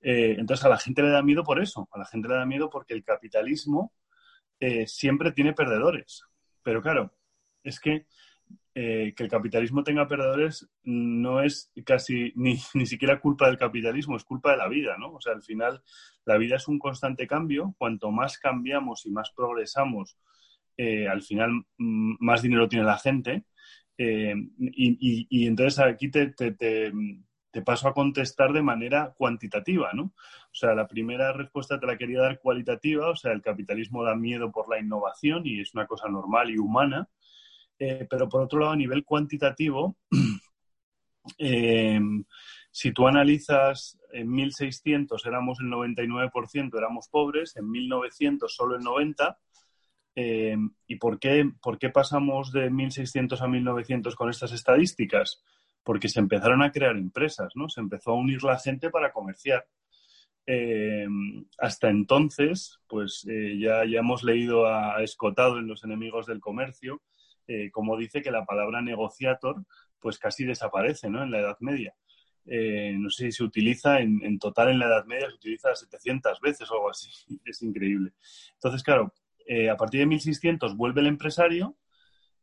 Eh, 0.09 0.37
entonces 0.39 0.65
a 0.65 0.69
la 0.69 0.79
gente 0.79 1.03
le 1.03 1.11
da 1.11 1.21
miedo 1.21 1.43
por 1.43 1.61
eso, 1.61 1.89
a 1.93 1.99
la 1.99 2.05
gente 2.05 2.29
le 2.29 2.35
da 2.35 2.47
miedo 2.47 2.71
porque 2.71 2.95
el 2.95 3.03
capitalismo 3.03 3.93
eh, 4.61 4.87
siempre 4.87 5.33
tiene 5.33 5.53
perdedores. 5.53 6.23
Pero 6.63 6.81
claro, 6.81 7.13
es 7.65 7.81
que 7.81 8.07
eh, 8.79 9.15
que 9.17 9.23
el 9.23 9.31
capitalismo 9.31 9.83
tenga 9.83 10.07
perdedores 10.07 10.69
no 10.85 11.41
es 11.41 11.73
casi 11.87 12.31
ni, 12.37 12.59
ni, 12.75 12.85
siquiera 12.85 13.21
culpa 13.21 13.47
del 13.47 13.57
capitalismo, 13.57 14.19
es 14.19 14.25
culpa 14.25 14.51
de 14.51 14.59
la 14.59 14.69
vida, 14.69 14.99
¿no? 14.99 15.15
O 15.15 15.21
sea, 15.23 15.33
al 15.33 15.43
final 15.43 15.83
la 16.27 16.37
vida 16.37 16.57
es 16.57 16.69
un 16.69 16.79
constante 16.79 17.27
cambio, 17.27 17.75
cuanto 17.79 18.11
más 18.11 18.37
cambiamos 18.37 19.07
y 19.07 19.11
más 19.13 19.31
progresamos, 19.35 20.19
al 20.79 21.23
final 21.23 21.65
mm, 21.79 22.17
más 22.21 22.43
dinero 22.43 22.69
tiene 22.69 22.85
la 22.85 22.99
gente. 22.99 23.45
Y, 23.97 25.27
y, 25.31 25.47
entonces 25.47 25.79
aquí 25.79 26.11
te, 26.11 26.35
te 27.57 27.63
paso 27.63 27.89
a 27.89 27.95
contestar 27.95 28.53
de 28.53 28.61
manera 28.61 29.15
cuantitativa, 29.17 29.95
¿no? 29.95 30.03
O 30.03 30.55
sea, 30.55 30.75
la 30.75 30.87
primera 30.87 31.33
respuesta 31.33 31.81
te 31.81 31.87
la 31.87 31.97
quería 31.97 32.21
dar 32.21 32.41
cualitativa, 32.41 33.09
o 33.09 33.17
sea, 33.17 33.33
el 33.33 33.41
capitalismo 33.41 34.05
da 34.05 34.15
miedo 34.15 34.53
por 34.53 34.69
la 34.69 34.79
innovación 34.79 35.47
y 35.47 35.63
es 35.63 35.73
una 35.75 35.87
cosa 35.87 36.11
normal 36.11 36.51
y 36.51 36.59
humana, 36.59 37.09
eh, 37.79 38.07
pero 38.09 38.29
por 38.29 38.43
otro 38.43 38.61
lado, 38.61 38.73
a 38.73 38.77
nivel 38.77 39.05
cuantitativo, 39.05 39.97
eh, 41.39 42.01
si 42.71 42.93
tú 42.93 43.07
analizas 43.07 43.99
en 44.13 44.31
1600 44.31 45.25
éramos 45.27 45.59
el 45.61 45.67
99%, 45.67 46.77
éramos 46.77 47.09
pobres, 47.09 47.57
en 47.57 47.71
1900 47.71 48.55
solo 48.55 48.77
el 48.77 48.83
90%, 48.83 49.37
eh, 50.19 50.57
¿y 50.87 50.97
por 50.97 51.19
qué, 51.19 51.51
por 51.61 51.79
qué 51.79 51.91
pasamos 51.91 52.51
de 52.51 52.71
1600 52.71 53.43
a 53.43 53.49
1900 53.49 54.17
con 54.17 54.31
estas 54.31 54.53
estadísticas? 54.53 55.43
porque 55.87 56.09
se 56.09 56.19
empezaron 56.19 56.65
a 56.65 56.73
crear 56.73 56.97
empresas, 56.97 57.53
¿no? 57.55 57.69
Se 57.69 57.81
empezó 57.81 58.11
a 58.11 58.15
unir 58.17 58.43
la 58.43 58.59
gente 58.59 58.91
para 58.91 59.13
comerciar. 59.13 59.69
Hasta 61.59 61.91
entonces, 61.91 62.81
pues 62.89 63.25
ya, 63.25 63.85
ya 63.85 64.01
hemos 64.01 64.25
leído 64.25 64.67
a, 64.67 65.01
Escotado 65.05 65.61
en 65.61 65.69
Los 65.69 65.85
enemigos 65.85 66.27
del 66.27 66.41
comercio, 66.41 67.03
eh, 67.47 67.71
como 67.71 67.97
dice 67.97 68.23
que 68.23 68.31
la 68.31 68.45
palabra 68.45 68.83
negociator, 68.83 69.65
pues 70.01 70.19
casi 70.19 70.45
desaparece, 70.45 71.09
¿no? 71.11 71.23
En 71.23 71.31
la 71.31 71.41
Edad 71.41 71.57
Media. 71.61 71.95
no 72.47 73.11
sé 73.11 73.27
si 73.27 73.33
se 73.33 73.45
utiliza 73.45 74.01
en, 74.01 74.39
total 74.39 74.71
en 74.71 74.79
la 74.79 74.87
Edad 74.87 75.05
Media, 75.07 75.29
se 75.29 75.37
utiliza 75.37 75.75
700 75.75 76.41
veces 76.41 76.71
o 76.71 76.75
algo 76.75 76.91
así. 76.91 77.11
Es 77.45 77.63
increíble. 77.63 78.13
Entonces, 78.55 78.83
claro, 78.83 79.13
a 79.73 79.77
partir 79.77 80.01
de 80.01 80.07
1600 80.07 80.77
vuelve 80.77 81.01
el 81.01 81.09
empresario 81.09 81.77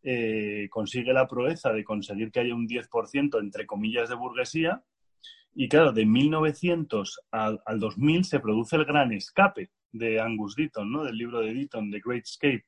eh, 0.05 0.67
consigue 0.69 1.13
la 1.13 1.27
proeza 1.29 1.71
de 1.71 1.85
conseguir 1.85 2.29
que 2.29 2.41
haya 2.41 2.53
un 2.53 2.67
10% 2.67 3.39
entre 3.39 3.65
comillas 3.65 4.09
de 4.09 4.15
burguesía. 4.15 4.83
Y 5.55 5.69
claro, 5.69 5.93
de 5.93 6.05
1900 6.05 7.21
al, 7.31 7.61
2000 7.79 8.25
se 8.25 8.39
produce 8.39 8.75
el 8.75 8.85
gran 8.85 9.13
escape 9.13 9.69
de 9.91 10.19
Angus 10.19 10.55
Deaton, 10.55 10.91
¿no? 10.91 11.03
del 11.03 11.17
libro 11.17 11.39
de 11.39 11.53
Deaton, 11.53 11.89
The 11.89 12.01
Great 12.03 12.23
Escape. 12.23 12.65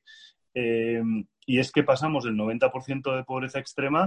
Eh, 0.58 1.02
y 1.44 1.58
es 1.58 1.70
que 1.70 1.82
pasamos 1.82 2.24
del 2.24 2.34
90% 2.34 3.14
de 3.14 3.24
pobreza 3.24 3.58
extrema 3.58 4.06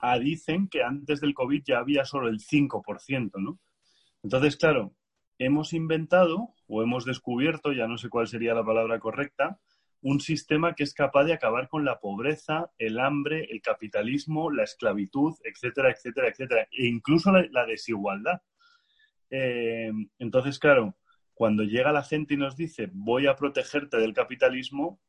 a 0.00 0.18
dicen 0.18 0.68
que 0.68 0.82
antes 0.82 1.20
del 1.20 1.32
COVID 1.32 1.62
ya 1.64 1.78
había 1.78 2.04
solo 2.04 2.26
el 2.26 2.40
5%, 2.40 3.30
¿no? 3.36 3.60
Entonces, 4.24 4.56
claro, 4.56 4.92
hemos 5.38 5.72
inventado 5.72 6.54
o 6.66 6.82
hemos 6.82 7.04
descubierto, 7.04 7.72
ya 7.72 7.86
no 7.86 7.98
sé 7.98 8.08
cuál 8.08 8.26
sería 8.26 8.52
la 8.52 8.64
palabra 8.64 8.98
correcta, 8.98 9.60
un 10.02 10.20
sistema 10.20 10.74
que 10.74 10.82
es 10.82 10.92
capaz 10.92 11.22
de 11.24 11.34
acabar 11.34 11.68
con 11.68 11.84
la 11.84 12.00
pobreza, 12.00 12.72
el 12.78 12.98
hambre, 12.98 13.46
el 13.48 13.62
capitalismo, 13.62 14.50
la 14.50 14.64
esclavitud, 14.64 15.34
etcétera, 15.44 15.92
etcétera, 15.92 16.28
etcétera, 16.28 16.68
e 16.72 16.86
incluso 16.86 17.30
la, 17.30 17.64
desigualdad. 17.64 18.42
Eh, 19.30 19.92
entonces, 20.18 20.58
claro, 20.58 20.96
cuando 21.32 21.62
llega 21.62 21.92
la 21.92 22.02
gente 22.02 22.34
y 22.34 22.38
nos 22.38 22.56
dice 22.56 22.90
voy 22.92 23.28
a 23.28 23.36
protegerte 23.36 23.98
del 23.98 24.14
capitalismo, 24.14 25.00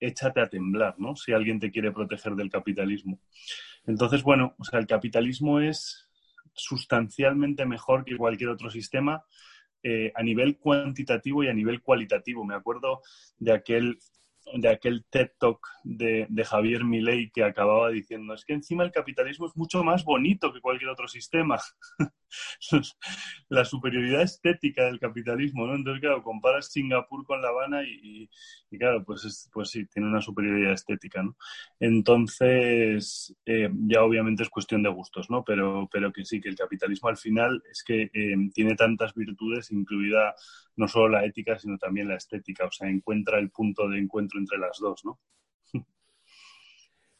échate 0.00 0.40
a 0.40 0.48
temblar, 0.48 0.94
¿no? 0.98 1.14
Si 1.14 1.32
alguien 1.32 1.60
te 1.60 1.70
quiere 1.70 1.92
proteger 1.92 2.34
del 2.34 2.50
capitalismo. 2.50 3.20
Entonces, 3.86 4.22
bueno, 4.22 4.54
o 4.58 4.64
sea, 4.64 4.78
el 4.78 4.86
capitalismo 4.86 5.60
es 5.60 6.08
sustancialmente 6.54 7.66
mejor 7.66 8.04
que 8.04 8.16
cualquier 8.16 8.50
otro 8.50 8.70
sistema 8.70 9.24
eh, 9.82 10.12
a 10.14 10.22
nivel 10.22 10.58
cuantitativo 10.58 11.44
y 11.44 11.48
a 11.48 11.54
nivel 11.54 11.80
cualitativo. 11.80 12.44
Me 12.44 12.54
acuerdo 12.54 13.00
de 13.38 13.52
aquel 13.52 13.98
de 14.54 14.68
aquel 14.68 15.04
TED 15.10 15.30
Talk 15.38 15.66
de, 15.84 16.26
Javier 16.44 16.84
Milei 16.84 17.30
que 17.30 17.44
acababa 17.44 17.90
diciendo, 17.90 18.34
es 18.34 18.44
que 18.44 18.54
encima 18.54 18.84
el 18.84 18.90
capitalismo 18.90 19.46
es 19.46 19.56
mucho 19.56 19.82
más 19.84 20.04
bonito 20.04 20.52
que 20.52 20.60
cualquier 20.60 20.90
otro 20.90 21.08
sistema. 21.08 21.58
la 23.48 23.64
superioridad 23.64 24.22
estética 24.22 24.84
del 24.84 25.00
capitalismo, 25.00 25.66
¿no? 25.66 25.74
Entonces, 25.74 26.00
claro, 26.00 26.22
comparas 26.22 26.70
Singapur 26.72 27.24
con 27.24 27.42
La 27.42 27.48
Habana 27.48 27.82
y, 27.84 28.28
claro, 28.78 29.04
pues, 29.04 29.48
pues 29.52 29.70
sí, 29.70 29.86
tiene 29.86 30.08
una 30.08 30.20
superioridad 30.20 30.72
estética, 30.72 31.22
¿no? 31.22 31.36
Entonces, 31.78 33.36
eh, 33.46 33.70
ya 33.88 34.02
obviamente 34.02 34.42
es 34.42 34.50
cuestión 34.50 34.82
de 34.82 34.90
gustos, 34.90 35.30
¿no? 35.30 35.44
Pero, 35.44 35.88
pero 35.90 36.12
que 36.12 36.24
sí, 36.24 36.40
que 36.40 36.48
el 36.48 36.56
capitalismo 36.56 37.08
al 37.08 37.16
final 37.16 37.62
es 37.70 37.82
que 37.84 38.10
eh, 38.12 38.36
tiene 38.54 38.74
tantas 38.76 39.14
virtudes, 39.14 39.70
incluida 39.72 40.34
no 40.76 40.88
solo 40.88 41.10
la 41.10 41.24
ética, 41.24 41.58
sino 41.58 41.78
también 41.78 42.08
la 42.08 42.16
estética, 42.16 42.66
o 42.66 42.72
sea, 42.72 42.88
encuentra 42.88 43.38
el 43.38 43.50
punto 43.50 43.88
de 43.88 43.98
encuentro 43.98 44.39
entre 44.40 44.58
las 44.58 44.78
dos, 44.78 45.04
¿no? 45.04 45.20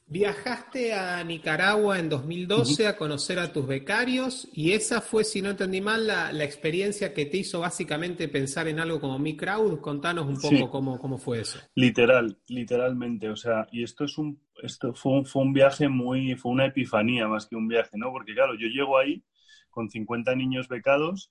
Viajaste 0.07 0.93
a 0.93 1.23
Nicaragua 1.23 2.01
en 2.01 2.09
2012 2.09 2.89
a 2.89 2.97
conocer 2.97 3.39
a 3.39 3.53
tus 3.53 3.65
becarios 3.67 4.49
y 4.53 4.73
esa 4.73 5.01
fue, 5.01 5.23
si 5.23 5.41
no 5.41 5.51
entendí 5.51 5.81
mal, 5.81 6.07
la, 6.09 6.45
experiencia 6.45 7.15
que 7.15 7.27
te 7.27 7.37
hizo 7.37 7.61
básicamente 7.61 8.27
pensar 8.27 8.67
en 8.67 8.81
algo 8.81 9.01
como 9.01 9.21
Mi 9.21 9.37
Crowd. 9.37 9.81
Contanos 9.81 10.27
un 10.27 10.41
poco 10.41 10.69
cómo, 10.69 10.99
cómo, 10.99 11.17
fue 11.17 11.43
eso. 11.43 11.61
Literal, 11.77 12.37
literalmente. 12.49 13.29
O 13.29 13.37
sea, 13.37 13.69
y 13.71 13.85
esto 13.85 14.05
es 14.05 14.19
un, 14.19 14.43
esto 14.63 14.95
fue 14.95 15.13
un, 15.13 15.27
fue 15.27 15.43
un 15.43 15.53
viaje 15.53 15.89
muy, 15.89 16.35
fue 16.35 16.51
una 16.51 16.67
epifanía 16.67 17.29
más 17.29 17.47
que 17.47 17.55
un 17.55 17.69
viaje, 17.69 17.97
¿no? 17.97 18.11
Porque 18.11 18.35
claro, 18.35 18.55
yo 18.55 18.67
llego 18.67 18.99
ahí 18.99 19.23
con 19.71 19.89
50 19.89 20.35
niños 20.35 20.67
becados 20.67 21.31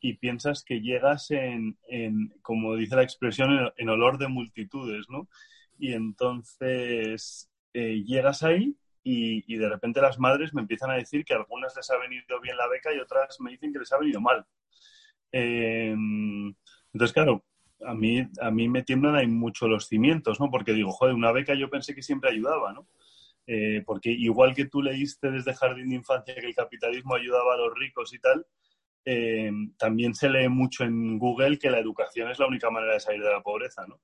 y 0.00 0.14
piensas 0.14 0.64
que 0.64 0.80
llegas 0.80 1.30
en, 1.30 1.78
en 1.88 2.34
como 2.42 2.76
dice 2.76 2.96
la 2.96 3.02
expresión, 3.02 3.72
en 3.76 3.88
olor 3.88 4.18
de 4.18 4.28
multitudes, 4.28 5.06
¿no? 5.08 5.28
Y 5.78 5.92
entonces 5.92 7.50
eh, 7.72 8.02
llegas 8.04 8.42
ahí 8.42 8.76
y, 9.02 9.56
de 9.56 9.68
repente 9.68 10.00
las 10.00 10.18
madres 10.18 10.52
me 10.52 10.60
empiezan 10.60 10.90
a 10.90 10.94
decir 10.94 11.24
que 11.24 11.34
algunas 11.34 11.74
les 11.74 11.90
ha 11.90 11.98
venido 11.98 12.40
bien 12.40 12.56
la 12.56 12.68
beca 12.68 12.92
y 12.94 12.98
otras 12.98 13.40
me 13.40 13.52
dicen 13.52 13.72
que 13.72 13.78
les 13.78 13.92
ha 13.92 13.98
venido 13.98 14.20
mal. 14.20 14.44
Em, 15.32 16.54
entonces, 16.92 17.12
claro, 17.14 17.44
a 17.86 17.94
mí, 17.94 18.26
a 18.40 18.50
mí 18.50 18.68
me 18.68 18.82
tiemblan 18.82 19.16
ahí 19.16 19.26
mucho 19.26 19.68
los 19.68 19.86
cimientos, 19.86 20.40
¿no? 20.40 20.50
Porque 20.50 20.72
digo, 20.72 20.90
joder, 20.92 21.14
una 21.14 21.32
beca 21.32 21.54
yo 21.54 21.70
pensé 21.70 21.94
que 21.94 22.02
siempre 22.02 22.30
ayudaba, 22.30 22.72
¿no? 22.72 22.88
Eh, 23.46 23.82
porque 23.86 24.10
igual 24.10 24.54
que 24.54 24.66
tú 24.66 24.82
leíste 24.82 25.30
desde 25.30 25.54
jardín 25.54 25.88
de 25.88 25.96
infancia 25.96 26.34
que 26.34 26.46
el 26.46 26.54
capitalismo 26.54 27.14
ayudaba 27.14 27.54
a 27.54 27.56
los 27.56 27.74
ricos 27.74 28.12
y 28.14 28.18
tal, 28.18 28.46
em, 29.04 29.72
también 29.76 30.14
se 30.14 30.28
lee 30.28 30.48
mucho 30.48 30.84
en 30.84 31.18
Google 31.18 31.58
que 31.58 31.70
la 31.70 31.78
educación 31.78 32.30
es 32.30 32.38
la 32.38 32.46
única 32.46 32.70
manera 32.70 32.94
de 32.94 33.00
salir 33.00 33.22
de 33.22 33.30
la 33.30 33.40
pobreza, 33.40 33.86
¿no? 33.86 34.00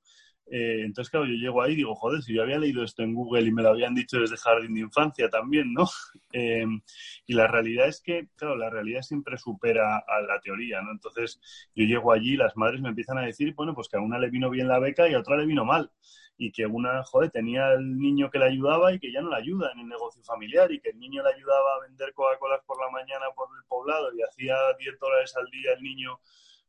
Eh, 0.48 0.82
entonces, 0.84 1.10
claro, 1.10 1.26
yo 1.26 1.34
llego 1.34 1.60
ahí 1.60 1.72
y 1.72 1.76
digo, 1.76 1.94
joder, 1.96 2.22
si 2.22 2.32
yo 2.32 2.42
había 2.42 2.58
leído 2.58 2.84
esto 2.84 3.02
en 3.02 3.14
Google 3.14 3.42
y 3.48 3.52
me 3.52 3.62
lo 3.62 3.70
habían 3.70 3.94
dicho 3.94 4.20
desde 4.20 4.36
jardín 4.36 4.74
de 4.74 4.80
infancia 4.80 5.28
también, 5.28 5.72
¿no? 5.72 5.84
Em, 6.32 6.82
y 7.26 7.34
la 7.34 7.46
realidad 7.48 7.88
es 7.88 8.00
que, 8.00 8.28
claro, 8.36 8.56
la 8.56 8.70
realidad 8.70 9.02
siempre 9.02 9.38
supera 9.38 9.98
a 9.98 10.20
la 10.20 10.38
teoría, 10.40 10.82
¿no? 10.82 10.92
Entonces, 10.92 11.40
yo 11.74 11.84
llego 11.84 12.12
allí 12.12 12.34
y 12.34 12.36
las 12.36 12.56
madres 12.56 12.80
me 12.80 12.90
empiezan 12.90 13.18
a 13.18 13.22
decir, 13.22 13.54
bueno, 13.54 13.74
pues 13.74 13.88
que 13.88 13.96
a 13.96 14.00
una 14.00 14.18
le 14.18 14.30
vino 14.30 14.50
bien 14.50 14.68
la 14.68 14.78
beca 14.78 15.08
y 15.08 15.14
a 15.14 15.18
otra 15.18 15.36
le 15.36 15.46
vino 15.46 15.64
mal. 15.64 15.90
Y 16.38 16.52
que 16.52 16.66
una, 16.66 17.02
joder, 17.04 17.30
tenía 17.30 17.72
el 17.72 17.98
niño 17.98 18.30
que 18.30 18.38
le 18.38 18.44
ayudaba 18.46 18.92
y 18.92 18.98
que 19.00 19.10
ya 19.10 19.22
no 19.22 19.30
le 19.30 19.36
ayuda 19.36 19.72
en 19.72 19.80
el 19.80 19.88
negocio 19.88 20.22
familiar 20.22 20.70
y 20.70 20.80
que 20.80 20.90
el 20.90 20.98
niño 20.98 21.22
le 21.22 21.30
ayudaba 21.34 21.76
a 21.76 21.86
vender 21.88 22.12
Coca-Colas 22.12 22.60
por 22.66 22.78
la 22.80 22.90
mañana 22.90 23.24
por 23.34 23.48
el 23.56 23.64
poblado 23.66 24.12
y 24.14 24.22
hacía 24.22 24.54
10 24.78 24.98
dólares 25.00 25.34
al 25.36 25.50
día 25.50 25.72
el 25.72 25.82
niño 25.82 26.20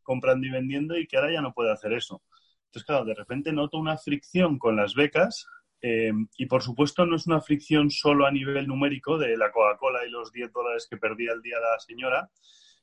comprando 0.03 0.47
y 0.47 0.51
vendiendo 0.51 0.97
y 0.97 1.05
que 1.05 1.17
ahora 1.17 1.33
ya 1.33 1.41
no 1.41 1.53
puede 1.53 1.71
hacer 1.73 1.91
eso. 1.91 2.21
Entonces, 2.67 2.85
claro, 2.85 3.05
de 3.05 3.15
repente 3.15 3.51
noto 3.51 3.77
una 3.77 3.97
fricción 3.97 4.59
con 4.59 4.75
las 4.75 4.93
becas 4.93 5.47
eh, 5.81 6.11
y, 6.37 6.45
por 6.47 6.63
supuesto, 6.63 7.05
no 7.05 7.15
es 7.15 7.27
una 7.27 7.41
fricción 7.41 7.89
solo 7.89 8.25
a 8.25 8.31
nivel 8.31 8.67
numérico 8.67 9.17
de 9.17 9.37
la 9.37 9.51
Coca-Cola 9.51 10.05
y 10.05 10.09
los 10.09 10.31
10 10.31 10.51
dólares 10.51 10.87
que 10.89 10.97
perdía 10.97 11.31
el 11.33 11.41
día 11.41 11.57
la 11.59 11.79
señora, 11.79 12.29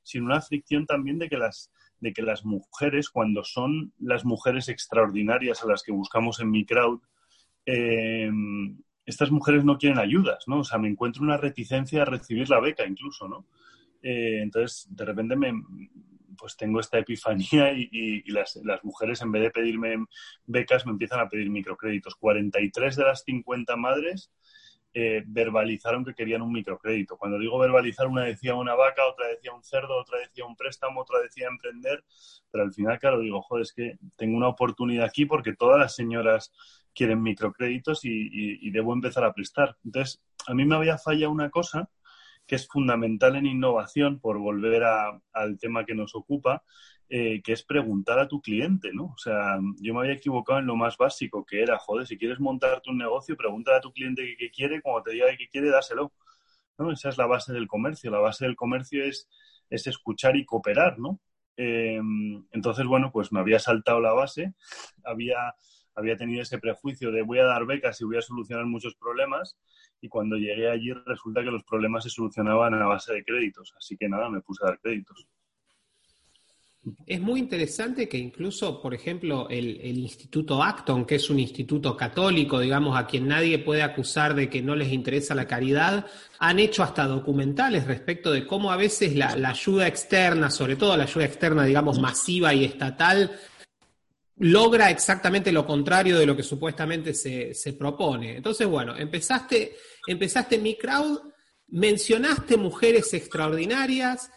sino 0.02 0.26
una 0.26 0.40
fricción 0.40 0.86
también 0.86 1.18
de 1.18 1.28
que 1.28 1.38
las 1.38 1.70
de 2.00 2.12
que 2.12 2.22
las 2.22 2.44
mujeres, 2.44 3.08
cuando 3.08 3.44
son 3.44 3.94
las 3.98 4.26
mujeres 4.26 4.68
extraordinarias 4.68 5.62
a 5.62 5.66
las 5.66 5.82
que 5.82 5.92
buscamos 5.92 6.38
en 6.38 6.50
mi 6.50 6.66
crowd, 6.66 7.00
eh, 7.64 8.30
estas 9.06 9.30
mujeres 9.30 9.64
no 9.64 9.78
quieren 9.78 9.98
ayudas, 9.98 10.44
¿no? 10.46 10.60
O 10.60 10.64
sea, 10.64 10.78
me 10.78 10.88
encuentro 10.88 11.22
una 11.22 11.38
reticencia 11.38 12.02
a 12.02 12.06
recibir 12.06 12.50
la 12.50 12.60
beca 12.60 12.86
incluso, 12.86 13.26
¿no? 13.26 13.46
Eh, 14.02 14.40
entonces, 14.42 14.86
de 14.90 15.04
repente 15.04 15.34
me, 15.34 15.52
pues 16.36 16.56
tengo 16.56 16.80
esta 16.80 16.98
epifanía 16.98 17.72
y, 17.72 18.22
las, 18.30 18.60
mujeres 18.82 19.22
en 19.22 19.32
vez 19.32 19.42
de 19.42 19.50
pedirme 19.50 20.04
becas 20.46 20.86
me 20.86 20.92
empiezan 20.92 21.20
a 21.20 21.28
pedir 21.28 21.50
microcréditos. 21.50 22.14
43 22.16 22.96
de 22.96 23.04
las 23.04 23.22
50 23.24 23.76
madres 23.76 24.30
eh, 24.92 25.22
verbalizaron 25.26 26.04
que 26.04 26.14
querían 26.14 26.42
un 26.42 26.52
microcrédito. 26.52 27.16
Cuando 27.16 27.38
digo 27.38 27.58
verbalizar, 27.58 28.06
una 28.06 28.24
decía 28.24 28.54
una 28.54 28.74
vaca, 28.74 29.06
otra 29.06 29.28
decía 29.28 29.52
un 29.52 29.64
cerdo, 29.64 29.96
otra 29.96 30.18
decía 30.18 30.44
un 30.44 30.56
préstamo, 30.56 31.00
otra 31.00 31.20
decía 31.20 31.48
emprender, 31.48 32.04
pero 32.50 32.64
al 32.64 32.72
final, 32.72 32.98
claro, 32.98 33.20
digo, 33.20 33.42
joder, 33.42 33.62
es 33.62 33.72
que 33.72 33.98
tengo 34.16 34.36
una 34.36 34.48
oportunidad 34.48 35.06
aquí 35.06 35.26
porque 35.26 35.54
todas 35.54 35.78
las 35.78 35.94
señoras 35.94 36.52
quieren 36.94 37.22
microcréditos 37.22 38.04
y, 38.04 38.28
y 38.30 38.70
debo 38.70 38.92
empezar 38.92 39.24
a 39.24 39.32
prestar. 39.32 39.76
Entonces, 39.84 40.22
a 40.46 40.54
mí 40.54 40.64
me 40.64 40.76
había 40.76 40.96
fallado 40.96 41.32
una 41.32 41.50
cosa 41.50 41.90
que 42.46 42.56
es 42.56 42.68
fundamental 42.68 43.36
en 43.36 43.46
innovación, 43.46 44.20
por 44.20 44.38
volver 44.38 44.84
al 44.84 45.58
tema 45.58 45.84
que 45.84 45.94
nos 45.94 46.14
ocupa, 46.14 46.62
eh, 47.08 47.42
que 47.42 47.52
es 47.52 47.62
preguntar 47.64 48.18
a 48.18 48.28
tu 48.28 48.40
cliente, 48.40 48.90
¿no? 48.92 49.06
O 49.06 49.18
sea, 49.18 49.58
yo 49.78 49.94
me 49.94 50.00
había 50.00 50.14
equivocado 50.14 50.58
en 50.58 50.66
lo 50.66 50.76
más 50.76 50.96
básico, 50.96 51.44
que 51.44 51.62
era, 51.62 51.78
joder, 51.78 52.06
si 52.06 52.18
quieres 52.18 52.40
montarte 52.40 52.90
un 52.90 52.98
negocio, 52.98 53.36
pregúntale 53.36 53.78
a 53.78 53.80
tu 53.80 53.92
cliente 53.92 54.36
qué, 54.38 54.50
quiere, 54.50 54.80
cuando 54.82 55.02
te 55.02 55.12
diga 55.12 55.26
qué 55.38 55.48
quiere, 55.48 55.70
dáselo. 55.70 56.12
¿no? 56.78 56.90
Esa 56.92 57.10
es 57.10 57.18
la 57.18 57.26
base 57.26 57.52
del 57.52 57.68
comercio. 57.68 58.10
La 58.10 58.18
base 58.20 58.46
del 58.46 58.56
comercio 58.56 59.04
es, 59.04 59.28
es 59.70 59.86
escuchar 59.86 60.36
y 60.36 60.44
cooperar, 60.44 60.98
¿no? 60.98 61.20
Em, 61.56 62.44
entonces, 62.50 62.86
bueno, 62.86 63.10
pues 63.12 63.32
me 63.32 63.40
había 63.40 63.58
saltado 63.58 64.00
la 64.00 64.12
base, 64.12 64.54
había, 65.04 65.54
había 65.94 66.16
tenido 66.16 66.42
ese 66.42 66.58
prejuicio 66.58 67.12
de 67.12 67.22
voy 67.22 67.38
a 67.38 67.44
dar 67.44 67.66
becas 67.66 68.00
y 68.00 68.04
voy 68.04 68.16
a 68.16 68.22
solucionar 68.22 68.66
muchos 68.66 68.96
problemas 68.96 69.56
y 70.04 70.08
cuando 70.10 70.36
llegué 70.36 70.68
allí 70.68 70.92
resulta 71.06 71.42
que 71.42 71.50
los 71.50 71.64
problemas 71.64 72.04
se 72.04 72.10
solucionaban 72.10 72.74
a 72.74 72.84
base 72.84 73.14
de 73.14 73.24
créditos. 73.24 73.72
Así 73.78 73.96
que 73.96 74.06
nada, 74.06 74.28
me 74.28 74.42
puse 74.42 74.62
a 74.62 74.68
dar 74.68 74.78
créditos. 74.78 75.26
Es 77.06 77.22
muy 77.22 77.40
interesante 77.40 78.06
que 78.06 78.18
incluso, 78.18 78.82
por 78.82 78.92
ejemplo, 78.92 79.48
el, 79.48 79.96
Instituto 79.96 80.62
Acton, 80.62 81.06
que 81.06 81.14
es 81.14 81.30
un 81.30 81.40
instituto 81.40 81.96
católico, 81.96 82.60
digamos, 82.60 82.98
a 82.98 83.06
quien 83.06 83.26
nadie 83.26 83.58
puede 83.58 83.82
acusar 83.82 84.34
de 84.34 84.50
que 84.50 84.60
no 84.60 84.76
les 84.76 84.92
interesa 84.92 85.34
la 85.34 85.48
caridad, 85.48 86.04
han 86.38 86.58
hecho 86.58 86.82
hasta 86.82 87.06
documentales 87.06 87.86
respecto 87.86 88.30
de 88.30 88.46
cómo 88.46 88.70
a 88.70 88.76
veces 88.76 89.16
la, 89.16 89.28
ayuda 89.48 89.86
externa, 89.86 90.50
sobre 90.50 90.76
todo 90.76 90.98
la 90.98 91.04
ayuda 91.04 91.24
externa, 91.24 91.64
digamos, 91.64 91.98
masiva 91.98 92.52
y 92.52 92.66
estatal, 92.66 93.30
logra 94.36 94.90
exactamente 94.90 95.52
lo 95.52 95.66
contrario 95.66 96.18
de 96.18 96.26
lo 96.26 96.36
que 96.36 96.42
supuestamente 96.42 97.14
se, 97.14 97.72
propone. 97.74 98.36
Entonces, 98.36 98.66
bueno, 98.66 98.96
empezaste, 98.96 99.76
empezaste 100.06 100.58
mi 100.58 100.76
crowd, 100.76 101.20
mencionaste 101.68 102.56
mujeres 102.56 103.14
extraordinarias, 103.14 104.30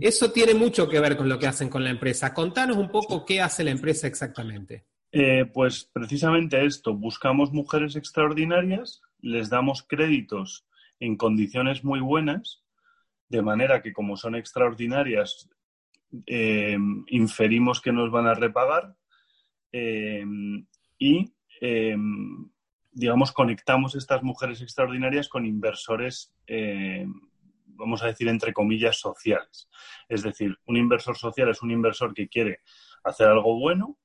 eso 0.00 0.32
tiene 0.32 0.54
mucho 0.54 0.88
que 0.88 1.00
ver 1.00 1.16
con 1.16 1.28
lo 1.28 1.38
que 1.38 1.46
hacen 1.46 1.68
con 1.68 1.82
la 1.82 1.90
empresa. 1.90 2.34
Contanos 2.34 2.76
un 2.76 2.90
poco 2.90 3.24
qué 3.24 3.40
hace 3.40 3.64
la 3.64 3.70
empresa 3.70 4.06
exactamente. 4.06 4.86
Eh, 5.10 5.44
pues 5.52 5.90
precisamente 5.92 6.64
esto, 6.64 6.94
buscamos 6.94 7.52
mujeres 7.52 7.96
extraordinarias, 7.96 9.02
les 9.20 9.50
damos 9.50 9.82
créditos 9.82 10.66
en 11.00 11.16
condiciones 11.16 11.84
muy 11.84 12.00
buenas, 12.00 12.62
de 13.28 13.42
manera 13.42 13.82
que 13.82 13.92
como 13.92 14.16
son 14.16 14.34
extraordinarias, 14.34 15.50
eh, 16.26 16.78
inferimos 17.08 17.80
que 17.80 17.92
nos 17.92 18.10
van 18.10 18.26
a 18.26 18.34
repagar 18.34 18.94
eh, 19.72 20.24
y, 20.98 21.32
digamos, 22.92 23.32
conectamos 23.32 23.94
estas 23.94 24.22
mujeres 24.22 24.60
extraordinarias 24.60 25.28
con 25.28 25.46
inversores 25.46 26.32
vamos 27.82 28.02
a 28.02 28.06
decir, 28.06 28.28
entre 28.28 28.52
comillas, 28.52 28.98
sociales. 28.98 29.68
Es 30.08 30.22
decir, 30.22 30.56
un 30.66 30.76
inversor 30.76 31.16
social 31.16 31.48
es 31.48 31.62
un 31.62 31.70
inversor 31.70 32.14
que 32.14 32.28
quiere 32.28 32.60
hacer 33.04 33.28
algo 33.28 33.58
bueno, 33.58 33.98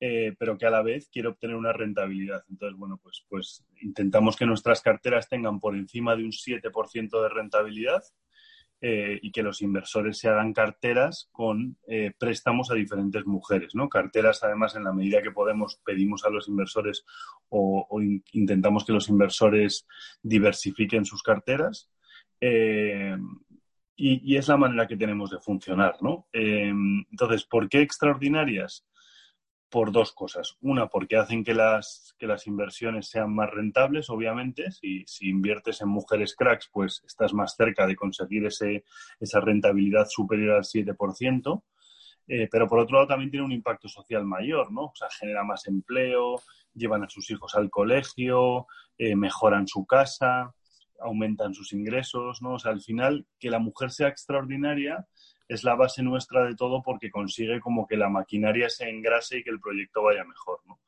eh, 0.00 0.34
pero 0.38 0.58
que 0.58 0.66
a 0.66 0.70
la 0.70 0.82
vez 0.82 1.08
quiere 1.08 1.28
obtener 1.28 1.56
una 1.56 1.72
rentabilidad. 1.72 2.44
Entonces, 2.50 2.78
bueno, 2.78 2.98
pues, 3.02 3.24
pues 3.28 3.64
intentamos 3.80 4.36
que 4.36 4.46
nuestras 4.46 4.82
carteras 4.82 5.28
tengan 5.28 5.60
por 5.60 5.74
encima 5.74 6.16
de 6.16 6.24
un 6.24 6.32
7% 6.32 7.22
de 7.22 7.28
rentabilidad 7.28 8.02
eh, 8.86 9.18
y 9.22 9.32
que 9.32 9.42
los 9.42 9.62
inversores 9.62 10.18
se 10.18 10.28
hagan 10.28 10.52
carteras 10.52 11.30
con 11.32 11.78
eh, 11.88 12.12
préstamos 12.18 12.70
a 12.70 12.74
diferentes 12.74 13.24
mujeres, 13.24 13.74
¿no? 13.74 13.88
Carteras, 13.88 14.44
además, 14.44 14.76
en 14.76 14.84
la 14.84 14.92
medida 14.92 15.22
que 15.22 15.30
podemos, 15.30 15.80
pedimos 15.82 16.26
a 16.26 16.28
los 16.28 16.48
inversores 16.48 17.02
o, 17.48 17.88
intentamos 18.32 18.84
que 18.84 18.92
los 18.92 19.08
inversores 19.08 19.86
diversifiquen 20.22 21.06
sus 21.06 21.22
carteras 21.22 21.88
eh, 22.42 23.16
y, 23.96 24.36
es 24.36 24.48
la 24.48 24.58
manera 24.58 24.86
que 24.86 24.98
tenemos 24.98 25.30
de 25.30 25.40
funcionar, 25.40 25.94
¿no? 26.02 26.28
Entonces, 26.34 27.46
¿por 27.46 27.70
qué 27.70 27.80
extraordinarias? 27.80 28.84
Por 29.74 29.90
dos 29.90 30.12
cosas. 30.12 30.56
Una, 30.60 30.86
porque 30.86 31.16
hacen 31.16 31.42
que 31.42 31.52
las, 31.52 32.14
que 32.16 32.28
las 32.28 32.46
inversiones 32.46 33.08
sean 33.08 33.34
más 33.34 33.50
rentables, 33.50 34.08
obviamente. 34.08 34.70
Si, 34.70 35.02
si 35.04 35.28
inviertes 35.28 35.80
en 35.80 35.88
mujeres 35.88 36.36
cracks, 36.36 36.70
pues 36.72 37.02
estás 37.04 37.34
más 37.34 37.56
cerca 37.56 37.84
de 37.84 37.96
conseguir 37.96 38.46
ese, 38.46 38.84
esa 39.18 39.40
rentabilidad 39.40 40.06
superior 40.08 40.58
al 40.58 40.62
7%. 40.62 41.64
Eh, 42.28 42.46
pero 42.52 42.68
por 42.68 42.78
otro 42.78 42.98
lado 42.98 43.08
también 43.08 43.32
tiene 43.32 43.46
un 43.46 43.50
impacto 43.50 43.88
social 43.88 44.24
mayor, 44.24 44.70
¿no? 44.70 44.84
O 44.84 44.94
sea, 44.94 45.08
genera 45.10 45.42
más 45.42 45.66
empleo, 45.66 46.40
llevan 46.72 47.02
a 47.02 47.08
sus 47.08 47.28
hijos 47.32 47.56
al 47.56 47.68
colegio, 47.68 48.68
mejoran 48.96 49.66
su 49.66 49.84
casa, 49.86 50.54
aumentan 51.00 51.52
sus 51.52 51.72
ingresos, 51.72 52.40
¿no? 52.42 52.54
O 52.54 52.58
sea, 52.60 52.70
al 52.70 52.80
final, 52.80 53.26
que 53.40 53.50
la 53.50 53.58
mujer 53.58 53.90
sea 53.90 54.06
extraordinaria 54.06 55.04
es 55.48 55.64
la 55.64 55.74
base 55.74 56.02
nuestra 56.02 56.44
de 56.44 56.54
todo 56.54 56.82
porque 56.82 57.10
consigue 57.10 57.60
como 57.60 57.86
que 57.86 57.96
la 57.96 58.08
maquinaria 58.08 58.68
se 58.68 58.88
engrase 58.88 59.38
y 59.38 59.42
que 59.42 59.50
el 59.50 59.60
proyecto 59.60 60.02
vaya 60.02 60.24
mejor, 60.24 60.60
¿no? 60.66 60.80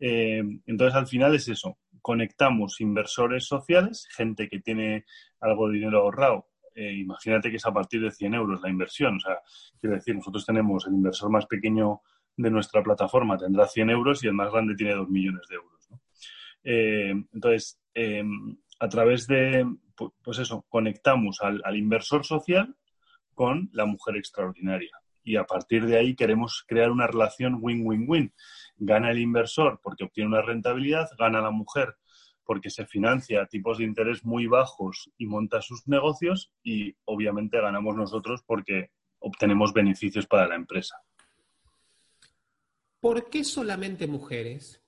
Eh, 0.00 0.42
entonces, 0.66 0.94
al 0.94 1.06
final 1.06 1.34
es 1.34 1.48
eso, 1.48 1.78
conectamos 2.00 2.80
inversores 2.80 3.46
sociales, 3.46 4.06
gente 4.10 4.48
que 4.48 4.60
tiene 4.60 5.04
algo 5.40 5.68
de 5.68 5.74
dinero 5.74 6.00
ahorrado, 6.00 6.46
eh, 6.74 6.92
imagínate 6.92 7.50
que 7.50 7.56
es 7.56 7.66
a 7.66 7.72
partir 7.72 8.00
de 8.02 8.12
100 8.12 8.34
euros 8.34 8.62
la 8.62 8.70
inversión, 8.70 9.16
o 9.16 9.20
sea, 9.20 9.40
quiero 9.80 9.96
decir, 9.96 10.14
nosotros 10.14 10.46
tenemos 10.46 10.86
el 10.86 10.94
inversor 10.94 11.30
más 11.30 11.46
pequeño 11.46 12.02
de 12.36 12.50
nuestra 12.52 12.84
plataforma 12.84 13.36
tendrá 13.36 13.66
100 13.66 13.90
euros 13.90 14.22
y 14.22 14.28
el 14.28 14.32
más 14.32 14.52
grande 14.52 14.76
tiene 14.76 14.94
2 14.94 15.08
millones 15.08 15.42
de 15.48 15.56
euros. 15.56 15.88
Eh, 16.62 17.10
entonces, 17.32 17.80
a 18.78 18.88
través 18.88 19.26
de, 19.26 19.66
pues 20.22 20.38
eso, 20.38 20.64
conectamos 20.68 21.40
al, 21.42 21.76
inversor 21.76 22.24
social 22.24 22.76
con 23.38 23.70
la 23.72 23.86
mujer 23.86 24.16
extraordinaria. 24.16 24.90
Y 25.22 25.36
a 25.36 25.44
partir 25.44 25.86
de 25.86 25.96
ahí 25.96 26.16
queremos 26.16 26.64
crear 26.66 26.90
una 26.90 27.06
relación 27.06 27.58
win-win-win. 27.60 28.34
Gana 28.78 29.12
el 29.12 29.20
inversor 29.20 29.78
porque 29.80 30.02
obtiene 30.02 30.30
una 30.30 30.42
rentabilidad, 30.42 31.08
gana 31.16 31.40
la 31.40 31.52
mujer 31.52 31.94
porque 32.44 32.68
se 32.68 32.84
financia 32.84 33.42
a 33.42 33.46
tipos 33.46 33.78
de 33.78 33.84
interés 33.84 34.24
muy 34.24 34.48
bajos 34.48 35.12
y 35.18 35.26
monta 35.26 35.62
sus 35.62 35.86
negocios 35.86 36.50
y 36.64 36.96
obviamente 37.04 37.60
ganamos 37.60 37.94
nosotros 37.94 38.42
porque 38.44 38.90
obtenemos 39.20 39.72
beneficios 39.72 40.26
para 40.26 40.48
la 40.48 40.56
empresa. 40.56 40.96
¿Por 42.98 43.30
qué 43.30 43.44
solamente 43.44 44.08
mujeres? 44.08 44.82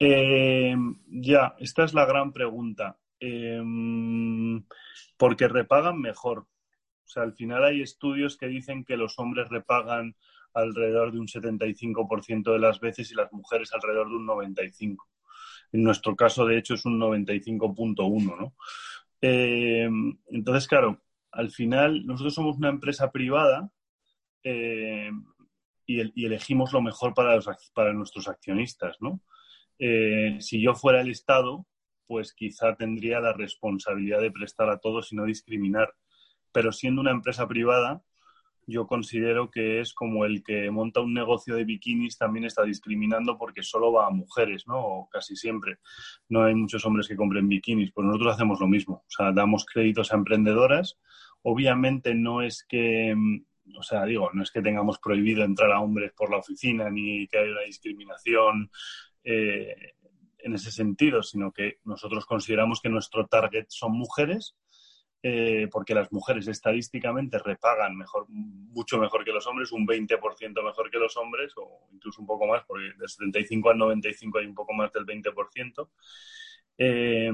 Eh, 0.00 0.74
ya, 1.06 1.54
esta 1.60 1.84
es 1.84 1.94
la 1.94 2.04
gran 2.04 2.32
pregunta. 2.32 2.98
Eh, 3.20 3.62
porque 5.20 5.48
repagan 5.48 6.00
mejor. 6.00 6.46
O 7.10 7.12
sea, 7.12 7.24
al 7.24 7.32
final 7.32 7.64
hay 7.64 7.82
estudios 7.82 8.36
que 8.36 8.46
dicen 8.46 8.84
que 8.84 8.96
los 8.96 9.18
hombres 9.18 9.48
repagan 9.48 10.14
alrededor 10.54 11.10
de 11.10 11.18
un 11.18 11.26
75% 11.26 12.52
de 12.52 12.58
las 12.60 12.78
veces 12.78 13.10
y 13.10 13.16
las 13.16 13.32
mujeres 13.32 13.72
alrededor 13.72 14.08
de 14.08 14.14
un 14.14 14.28
95%. 14.28 14.96
En 15.72 15.82
nuestro 15.82 16.14
caso, 16.14 16.46
de 16.46 16.56
hecho, 16.56 16.74
es 16.74 16.84
un 16.84 17.00
95.1%, 17.00 18.38
¿no? 18.38 18.54
Eh, 19.20 19.90
entonces, 20.28 20.68
claro, 20.68 21.02
al 21.32 21.50
final 21.50 22.06
nosotros 22.06 22.32
somos 22.32 22.56
una 22.58 22.68
empresa 22.68 23.10
privada 23.10 23.72
y, 24.44 26.24
elegimos 26.24 26.72
lo 26.72 26.80
mejor 26.80 27.12
para, 27.12 27.40
para 27.74 27.92
nuestros 27.92 28.28
accionistas, 28.28 28.98
¿no? 29.00 29.20
Eh, 29.80 30.36
si 30.38 30.62
yo 30.62 30.76
fuera 30.76 31.00
el 31.00 31.10
Estado, 31.10 31.66
pues 32.06 32.34
quizá 32.34 32.76
tendría 32.76 33.18
la 33.18 33.32
responsabilidad 33.32 34.20
de 34.20 34.30
prestar 34.30 34.70
a 34.70 34.78
todos 34.78 35.10
y 35.10 35.16
no 35.16 35.24
discriminar. 35.24 35.92
Pero 36.52 36.72
siendo 36.72 37.00
una 37.00 37.10
empresa 37.10 37.46
privada, 37.46 38.02
yo 38.66 38.86
considero 38.86 39.50
que 39.50 39.80
es 39.80 39.92
como 39.92 40.24
el 40.24 40.42
que 40.42 40.70
monta 40.70 41.00
un 41.00 41.12
negocio 41.12 41.56
de 41.56 41.64
bikinis 41.64 42.16
también 42.16 42.44
está 42.44 42.62
discriminando 42.62 43.36
porque 43.36 43.62
solo 43.62 43.92
va 43.92 44.06
a 44.06 44.10
mujeres, 44.10 44.66
¿no? 44.66 44.78
O 44.78 45.08
casi 45.08 45.36
siempre. 45.36 45.78
No 46.28 46.44
hay 46.44 46.54
muchos 46.54 46.84
hombres 46.86 47.08
que 47.08 47.16
compren 47.16 47.48
bikinis. 47.48 47.92
Pues 47.92 48.06
nosotros 48.06 48.34
hacemos 48.34 48.60
lo 48.60 48.68
mismo. 48.68 49.04
O 49.06 49.10
sea, 49.10 49.32
damos 49.32 49.66
créditos 49.66 50.12
a 50.12 50.16
emprendedoras. 50.16 50.98
Obviamente 51.42 52.14
no 52.14 52.42
es 52.42 52.64
que, 52.68 53.14
mm, 53.14 53.44
o 53.76 53.82
sea, 53.82 54.04
digo, 54.04 54.30
no 54.32 54.42
es 54.42 54.50
que 54.50 54.62
tengamos 54.62 54.98
prohibido 54.98 55.44
entrar 55.44 55.72
a 55.72 55.80
hombres 55.80 56.12
por 56.12 56.30
la 56.30 56.38
oficina 56.38 56.90
ni 56.90 57.26
que 57.28 57.38
haya 57.38 57.52
una 57.52 57.62
discriminación 57.62 58.70
eh, 59.24 59.94
en 60.38 60.54
ese 60.54 60.70
sentido, 60.70 61.22
sino 61.22 61.52
que 61.52 61.78
nosotros 61.84 62.24
consideramos 62.24 62.80
que 62.80 62.88
nuestro 62.88 63.26
target 63.26 63.66
son 63.68 63.92
mujeres, 63.92 64.56
eh, 65.22 65.68
porque 65.70 65.94
las 65.94 66.10
mujeres 66.12 66.48
estadísticamente 66.48 67.38
repagan 67.38 67.96
mejor, 67.96 68.26
mucho 68.28 68.98
mejor 68.98 69.24
que 69.24 69.32
los 69.32 69.46
hombres, 69.46 69.72
un 69.72 69.86
20% 69.86 70.64
mejor 70.64 70.90
que 70.90 70.98
los 70.98 71.16
hombres, 71.16 71.52
o 71.56 71.88
incluso 71.92 72.20
un 72.20 72.26
poco 72.26 72.46
más, 72.46 72.62
porque 72.66 72.84
del 72.98 73.08
75 73.08 73.70
al 73.70 73.78
95 73.78 74.38
hay 74.38 74.46
un 74.46 74.54
poco 74.54 74.72
más 74.72 74.92
del 74.92 75.06
20%. 75.06 75.88
Eh, 76.78 77.30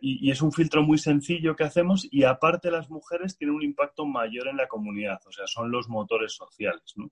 y, 0.00 0.30
es 0.30 0.42
un 0.42 0.52
filtro 0.52 0.82
muy 0.82 0.98
sencillo 0.98 1.54
que 1.54 1.64
hacemos 1.64 2.08
y 2.10 2.24
aparte 2.24 2.70
las 2.70 2.88
mujeres 2.88 3.36
tienen 3.36 3.56
un 3.56 3.62
impacto 3.62 4.06
mayor 4.06 4.48
en 4.48 4.56
la 4.56 4.68
comunidad, 4.68 5.20
o 5.26 5.32
sea, 5.32 5.46
son 5.46 5.70
los 5.70 5.88
motores 5.88 6.32
sociales. 6.32 6.94
¿no? 6.96 7.10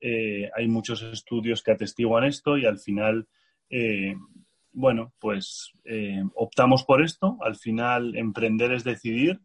Eh, 0.00 0.50
hay 0.54 0.66
muchos 0.66 1.02
estudios 1.02 1.62
que 1.62 1.72
atestiguan 1.72 2.24
esto 2.24 2.58
y 2.58 2.66
al 2.66 2.78
final, 2.78 3.28
eh, 3.70 4.16
bueno, 4.72 5.12
pues 5.18 5.72
eh, 5.84 6.22
optamos 6.34 6.84
por 6.84 7.02
esto. 7.02 7.38
Al 7.42 7.56
final, 7.56 8.16
emprender 8.16 8.72
es 8.72 8.84
decidir 8.84 9.40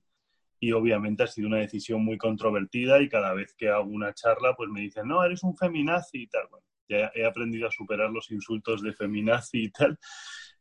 y 0.60 0.72
obviamente 0.72 1.24
ha 1.24 1.28
sido 1.28 1.48
una 1.48 1.60
decisión 1.60 2.04
muy 2.04 2.18
controvertida 2.18 3.02
y 3.02 3.10
cada 3.10 3.34
vez 3.34 3.54
que 3.56 3.70
hago 3.70 3.90
una 3.90 4.14
charla, 4.14 4.56
pues 4.56 4.70
me 4.70 4.82
dicen, 4.82 5.08
no, 5.08 5.24
eres 5.24 5.44
un 5.44 5.56
feminazi 5.56 6.24
y 6.24 6.28
tal. 6.28 6.48
Bueno, 6.50 6.66
ya 6.88 7.12
he 7.14 7.26
aprendido 7.26 7.68
a 7.68 7.72
superar 7.72 8.10
los 8.10 8.32
insultos 8.32 8.82
de 8.82 8.94
feminazi 8.94 9.66
y 9.66 9.70
tal. 9.72 10.00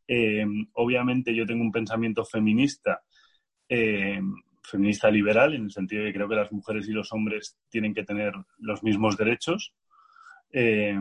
Eh, 0.08 0.44
obviamente 0.74 1.34
yo 1.34 1.46
tengo 1.46 1.62
un 1.62 1.72
pensamiento 1.72 2.24
feminista, 2.24 3.02
eh, 3.68 4.20
feminista 4.62 5.10
liberal, 5.10 5.54
en 5.54 5.64
el 5.64 5.70
sentido 5.70 6.02
de 6.02 6.10
que 6.10 6.18
creo 6.18 6.28
que 6.28 6.36
las 6.36 6.52
mujeres 6.52 6.88
y 6.88 6.92
los 6.92 7.12
hombres 7.12 7.58
tienen 7.68 7.94
que 7.94 8.04
tener 8.04 8.32
los 8.58 8.82
mismos 8.82 9.16
derechos. 9.16 9.74
Eh, 10.52 10.96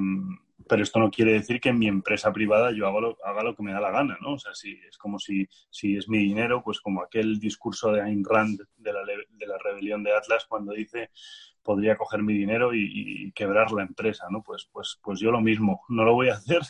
pero 0.67 0.83
esto 0.83 0.99
no 0.99 1.11
quiere 1.11 1.33
decir 1.33 1.59
que 1.59 1.69
en 1.69 1.79
mi 1.79 1.87
empresa 1.87 2.33
privada 2.33 2.71
yo 2.71 2.87
haga 2.87 2.99
lo, 2.99 3.17
haga 3.23 3.43
lo 3.43 3.55
que 3.55 3.63
me 3.63 3.71
da 3.71 3.79
la 3.79 3.91
gana, 3.91 4.17
¿no? 4.21 4.33
O 4.33 4.39
sea, 4.39 4.53
si, 4.55 4.79
es 4.89 4.97
como 4.97 5.19
si, 5.19 5.47
si 5.69 5.95
es 5.95 6.09
mi 6.09 6.17
dinero, 6.17 6.63
pues 6.63 6.81
como 6.81 7.03
aquel 7.03 7.39
discurso 7.39 7.91
de 7.91 8.01
Ayn 8.01 8.23
Rand 8.23 8.59
de 8.77 8.93
la, 8.93 9.01
de 9.01 9.47
la 9.47 9.57
rebelión 9.63 10.03
de 10.03 10.15
Atlas 10.15 10.45
cuando 10.47 10.73
dice 10.73 11.11
podría 11.65 11.97
coger 11.97 12.21
mi 12.21 12.33
dinero 12.33 12.73
y, 12.73 13.31
quebrar 13.33 13.71
la 13.71 13.81
empresa, 13.81 14.27
¿no? 14.29 14.43
Pues, 14.43 14.69
pues, 14.71 14.99
pues 15.01 15.19
yo 15.19 15.31
lo 15.31 15.41
mismo, 15.41 15.81
no 15.89 16.05
lo 16.05 16.13
voy 16.13 16.29
a 16.29 16.35
hacer, 16.35 16.61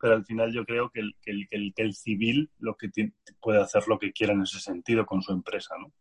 pero 0.00 0.14
al 0.14 0.24
final 0.24 0.52
yo 0.52 0.64
creo 0.66 0.90
que 0.90 1.00
el, 1.00 1.16
que 1.22 1.30
el, 1.30 1.72
que 1.74 1.82
el, 1.82 1.94
civil 1.94 2.50
lo 2.58 2.76
que 2.76 2.90
puede 3.40 3.62
hacer 3.62 3.84
lo 3.86 3.98
que 3.98 4.12
quiera 4.12 4.34
en 4.34 4.42
ese 4.42 4.58
sentido 4.58 5.06
con 5.06 5.22
su 5.22 5.32
empresa, 5.32 5.76
¿no? 5.78 5.92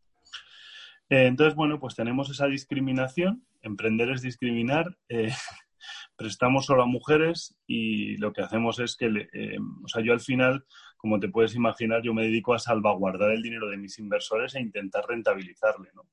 Eh, 1.10 1.28
entonces, 1.28 1.56
bueno, 1.56 1.80
pues 1.80 1.96
tenemos 1.96 2.30
esa 2.32 2.48
discriminación, 2.48 3.46
emprender 3.62 4.10
es 4.10 4.22
discriminar, 4.22 4.98
eh, 5.10 5.32
prestamos 6.16 6.66
solo 6.66 6.84
a 6.84 6.88
mujeres 6.88 7.56
y 7.68 8.18
lo 8.18 8.34
que 8.34 8.42
hacemos 8.42 8.80
es 8.80 8.96
que, 8.96 9.08
eh, 9.34 9.58
o 9.84 9.88
sea, 9.88 10.04
yo 10.04 10.14
al 10.14 10.20
final, 10.20 10.66
como 10.98 11.20
te 11.20 11.30
puedes 11.30 11.56
imaginar, 11.56 12.02
yo 12.04 12.14
me 12.14 12.24
dedico 12.24 12.54
a 12.54 12.60
salvaguardar 12.60 13.32
el 13.32 13.42
dinero 13.42 13.70
de 13.70 13.78
mis 13.78 14.00
inversores 14.00 14.56
e 14.56 14.62
intentar 14.62 15.06
rentabilizarle, 15.08 15.90
¿no? 15.94 16.08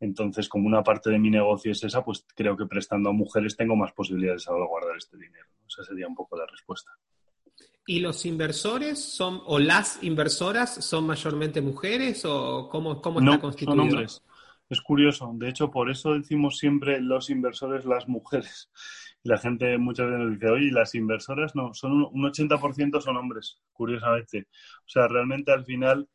Entonces, 0.00 0.48
como 0.48 0.66
una 0.66 0.82
parte 0.82 1.10
de 1.10 1.18
mi 1.18 1.30
negocio 1.30 1.70
es 1.70 1.84
esa, 1.84 2.04
pues 2.04 2.26
creo 2.34 2.56
que 2.56 2.66
prestando 2.66 3.10
a 3.10 3.12
mujeres 3.12 3.56
tengo 3.56 3.76
más 3.76 3.92
posibilidades 3.92 4.42
de 4.42 4.46
salvaguardar 4.46 4.96
este 4.96 5.16
dinero. 5.16 5.46
Esa 5.68 5.84
sería 5.84 6.08
un 6.08 6.16
poco 6.16 6.36
la 6.36 6.44
respuesta. 6.46 6.90
¿Y 7.86 8.00
los 8.00 8.26
inversores 8.26 8.98
son, 9.00 9.42
o 9.46 9.58
las 9.58 10.02
inversoras 10.02 10.84
son 10.84 11.06
mayormente 11.06 11.60
mujeres 11.60 12.24
o 12.24 12.68
cómo, 12.68 13.00
cómo 13.00 13.20
está 13.20 13.40
constituido? 13.40 13.82
Son 13.82 13.90
hombres. 13.92 14.22
Es 14.68 14.80
curioso. 14.80 15.30
De 15.34 15.48
hecho, 15.48 15.70
por 15.70 15.90
eso 15.90 16.14
decimos 16.14 16.58
siempre 16.58 17.00
los 17.00 17.30
inversores, 17.30 17.84
las 17.84 18.08
mujeres. 18.08 18.70
La 19.24 19.38
gente 19.38 19.78
muchas 19.78 20.06
veces 20.06 20.20
nos 20.20 20.32
dice, 20.32 20.50
oye, 20.50 20.72
las 20.72 20.94
inversoras 20.94 21.54
no, 21.54 21.72
son 21.74 21.92
un, 21.92 22.24
80% 22.24 23.00
son 23.00 23.16
hombres, 23.16 23.60
curiosamente. 23.72 24.48
O 24.80 24.88
sea, 24.88 25.06
realmente 25.06 25.52
al 25.52 25.64
final, 25.64 26.08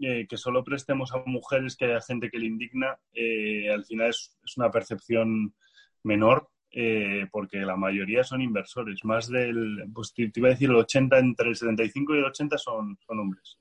eh, 0.00 0.26
que 0.28 0.36
solo 0.36 0.62
prestemos 0.62 1.12
a 1.12 1.22
mujeres, 1.24 1.76
que 1.76 1.86
haya 1.86 2.00
gente 2.02 2.30
que 2.30 2.38
le 2.38 2.46
indigna, 2.46 2.98
eh, 3.14 3.70
al 3.70 3.84
final 3.84 4.10
es, 4.10 4.36
una 4.56 4.70
percepción 4.70 5.54
menor, 6.02 6.50
eh, 6.72 7.26
porque 7.32 7.58
la 7.60 7.76
mayoría 7.76 8.24
son 8.24 8.42
inversores. 8.42 9.04
Más 9.04 9.28
del, 9.28 9.84
pues 9.94 10.12
te, 10.12 10.30
iba 10.34 10.48
a 10.48 10.52
decir, 10.52 10.68
el 10.68 10.76
80, 10.76 11.18
entre 11.18 11.48
el 11.48 11.56
75 11.56 12.14
y 12.14 12.18
el 12.18 12.24
80 12.24 12.58
son, 12.58 12.98
son 13.06 13.18
hombres. 13.20 13.58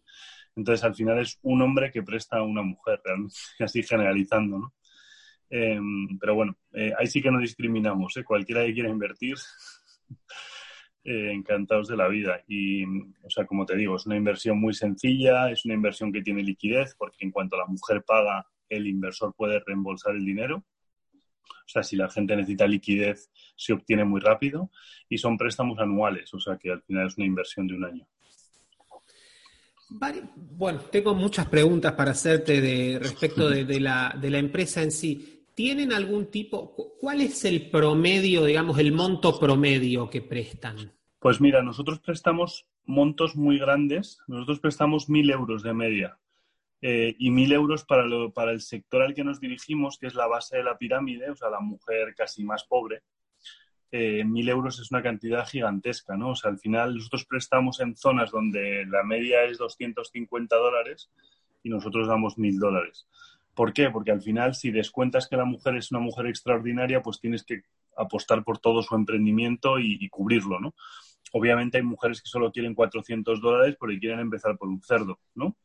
Entonces, 0.55 0.83
al 0.83 0.95
final 0.95 1.19
es 1.19 1.39
un 1.43 1.61
hombre 1.61 1.89
que 1.91 2.03
presta 2.03 2.37
a 2.37 2.43
una 2.43 2.61
mujer, 2.63 3.01
realmente, 3.05 3.35
así 3.59 3.81
generalizando, 3.83 4.59
¿no? 4.59 4.73
Em, 5.49 6.17
pero 6.19 6.35
bueno, 6.35 6.55
eh, 6.73 6.93
ahí 6.97 7.07
sí 7.07 7.21
que 7.21 7.31
no 7.31 7.39
discriminamos, 7.39 8.15
¿eh? 8.17 8.23
Cualquiera 8.23 8.65
que 8.65 8.73
quiera 8.73 8.89
invertir, 8.89 9.35
eh, 11.03 11.31
encantados 11.31 11.87
de 11.87 11.97
la 11.97 12.07
vida. 12.07 12.43
Y, 12.47 12.85
o 12.85 13.29
sea, 13.29 13.45
como 13.45 13.65
te 13.65 13.75
digo, 13.75 13.95
es 13.95 14.05
una 14.05 14.17
inversión 14.17 14.59
muy 14.59 14.73
sencilla, 14.73 15.49
es 15.49 15.65
una 15.65 15.73
inversión 15.73 16.11
que 16.11 16.21
tiene 16.21 16.43
liquidez, 16.43 16.95
porque 16.97 17.25
en 17.25 17.31
cuanto 17.31 17.57
la 17.57 17.65
mujer 17.65 18.03
paga, 18.03 18.45
el 18.69 18.87
inversor 18.87 19.33
puede 19.35 19.59
reembolsar 19.65 20.15
el 20.15 20.25
dinero. 20.25 20.63
O 21.47 21.71
sea, 21.71 21.83
si 21.83 21.95
la 21.95 22.09
gente 22.09 22.35
necesita 22.35 22.67
liquidez, 22.67 23.29
se 23.55 23.73
obtiene 23.73 24.03
muy 24.03 24.21
rápido. 24.21 24.71
Y 25.07 25.17
son 25.17 25.37
préstamos 25.37 25.79
anuales, 25.79 26.33
o 26.33 26.39
sea 26.39 26.57
que 26.57 26.71
al 26.71 26.81
final 26.83 27.07
es 27.07 27.17
una 27.17 27.25
inversión 27.25 27.67
de 27.67 27.75
un 27.75 27.85
año. 27.85 28.07
Bueno, 30.35 30.79
tengo 30.91 31.15
muchas 31.15 31.47
preguntas 31.47 31.93
para 31.93 32.11
hacerte 32.11 32.61
de, 32.61 32.99
respecto 32.99 33.49
de, 33.49 33.79
la, 33.79 34.13
empresa 34.21 34.83
en 34.83 34.91
sí. 34.91 35.38
¿Tienen 35.59 35.91
algún 35.91 36.31
tipo, 36.31 36.73
cuál 37.01 37.19
es 37.19 37.43
el 37.43 37.69
promedio, 37.69 38.45
digamos, 38.45 38.79
el 38.79 38.93
monto 38.93 39.37
promedio 39.37 40.09
que 40.09 40.21
prestan? 40.21 40.93
Pues 41.19 41.41
mira, 41.41 41.61
nosotros 41.61 41.99
prestamos 41.99 42.65
montos 42.85 43.35
muy 43.35 43.59
grandes, 43.59 44.19
nosotros 44.27 44.61
prestamos 44.61 45.09
mil 45.09 45.29
euros 45.29 45.61
de 45.61 45.73
media 45.73 46.17
eh, 46.81 47.13
y 47.19 47.29
mil 47.29 47.51
euros 47.51 47.83
para, 47.83 48.05
para 48.33 48.53
el 48.53 48.61
sector 48.61 49.01
al 49.01 49.13
que 49.13 49.25
nos 49.25 49.41
dirigimos, 49.41 49.97
que 49.97 50.07
es 50.07 50.15
la 50.15 50.27
base 50.27 50.55
de 50.55 50.63
la 50.63 50.77
pirámide, 50.77 51.29
o 51.29 51.35
sea, 51.35 51.49
la 51.49 51.59
mujer 51.59 52.15
casi 52.15 52.45
más 52.45 52.63
pobre, 52.63 53.03
eh, 53.91 54.23
mil 54.23 54.47
euros 54.47 54.79
es 54.79 54.89
una 54.91 55.03
cantidad 55.03 55.45
gigantesca, 55.45 56.15
¿no? 56.15 56.29
O 56.29 56.35
sea, 56.37 56.51
al 56.51 56.59
final 56.59 56.95
nosotros 56.95 57.25
prestamos 57.25 57.81
en 57.81 57.97
zonas 57.97 58.31
donde 58.31 58.85
la 58.85 59.03
media 59.03 59.43
es 59.43 59.57
250 59.57 60.55
dólares 60.55 61.11
y 61.63 61.69
nosotros 61.69 62.07
damos 62.07 62.37
mil 62.37 62.57
dólares. 62.59 63.07
¿Por 63.53 63.73
qué? 63.73 63.89
Porque 63.89 64.11
al 64.11 64.21
final, 64.21 64.55
si 64.55 64.71
descuentas 64.71 65.27
que 65.27 65.37
la 65.37 65.45
mujer 65.45 65.75
es 65.75 65.91
una 65.91 65.99
mujer 65.99 66.27
extraordinaria, 66.27 67.01
pues 67.01 67.19
tienes 67.19 67.43
que 67.43 67.63
apostar 67.97 68.43
por 68.43 68.59
todo 68.59 68.81
su 68.81 68.95
emprendimiento 68.95 69.79
y, 69.79 70.07
cubrirlo, 70.09 70.59
¿no? 70.59 70.73
Obviamente 71.33 71.77
hay 71.77 71.83
mujeres 71.83 72.21
que 72.21 72.29
solo 72.29 72.51
quieren 72.51 72.73
400 72.73 73.41
dólares 73.41 73.75
porque 73.79 73.99
quieren 73.99 74.19
empezar 74.19 74.57
por 74.57 74.69
un 74.69 74.81
cerdo, 74.81 75.19
¿no? 75.35 75.57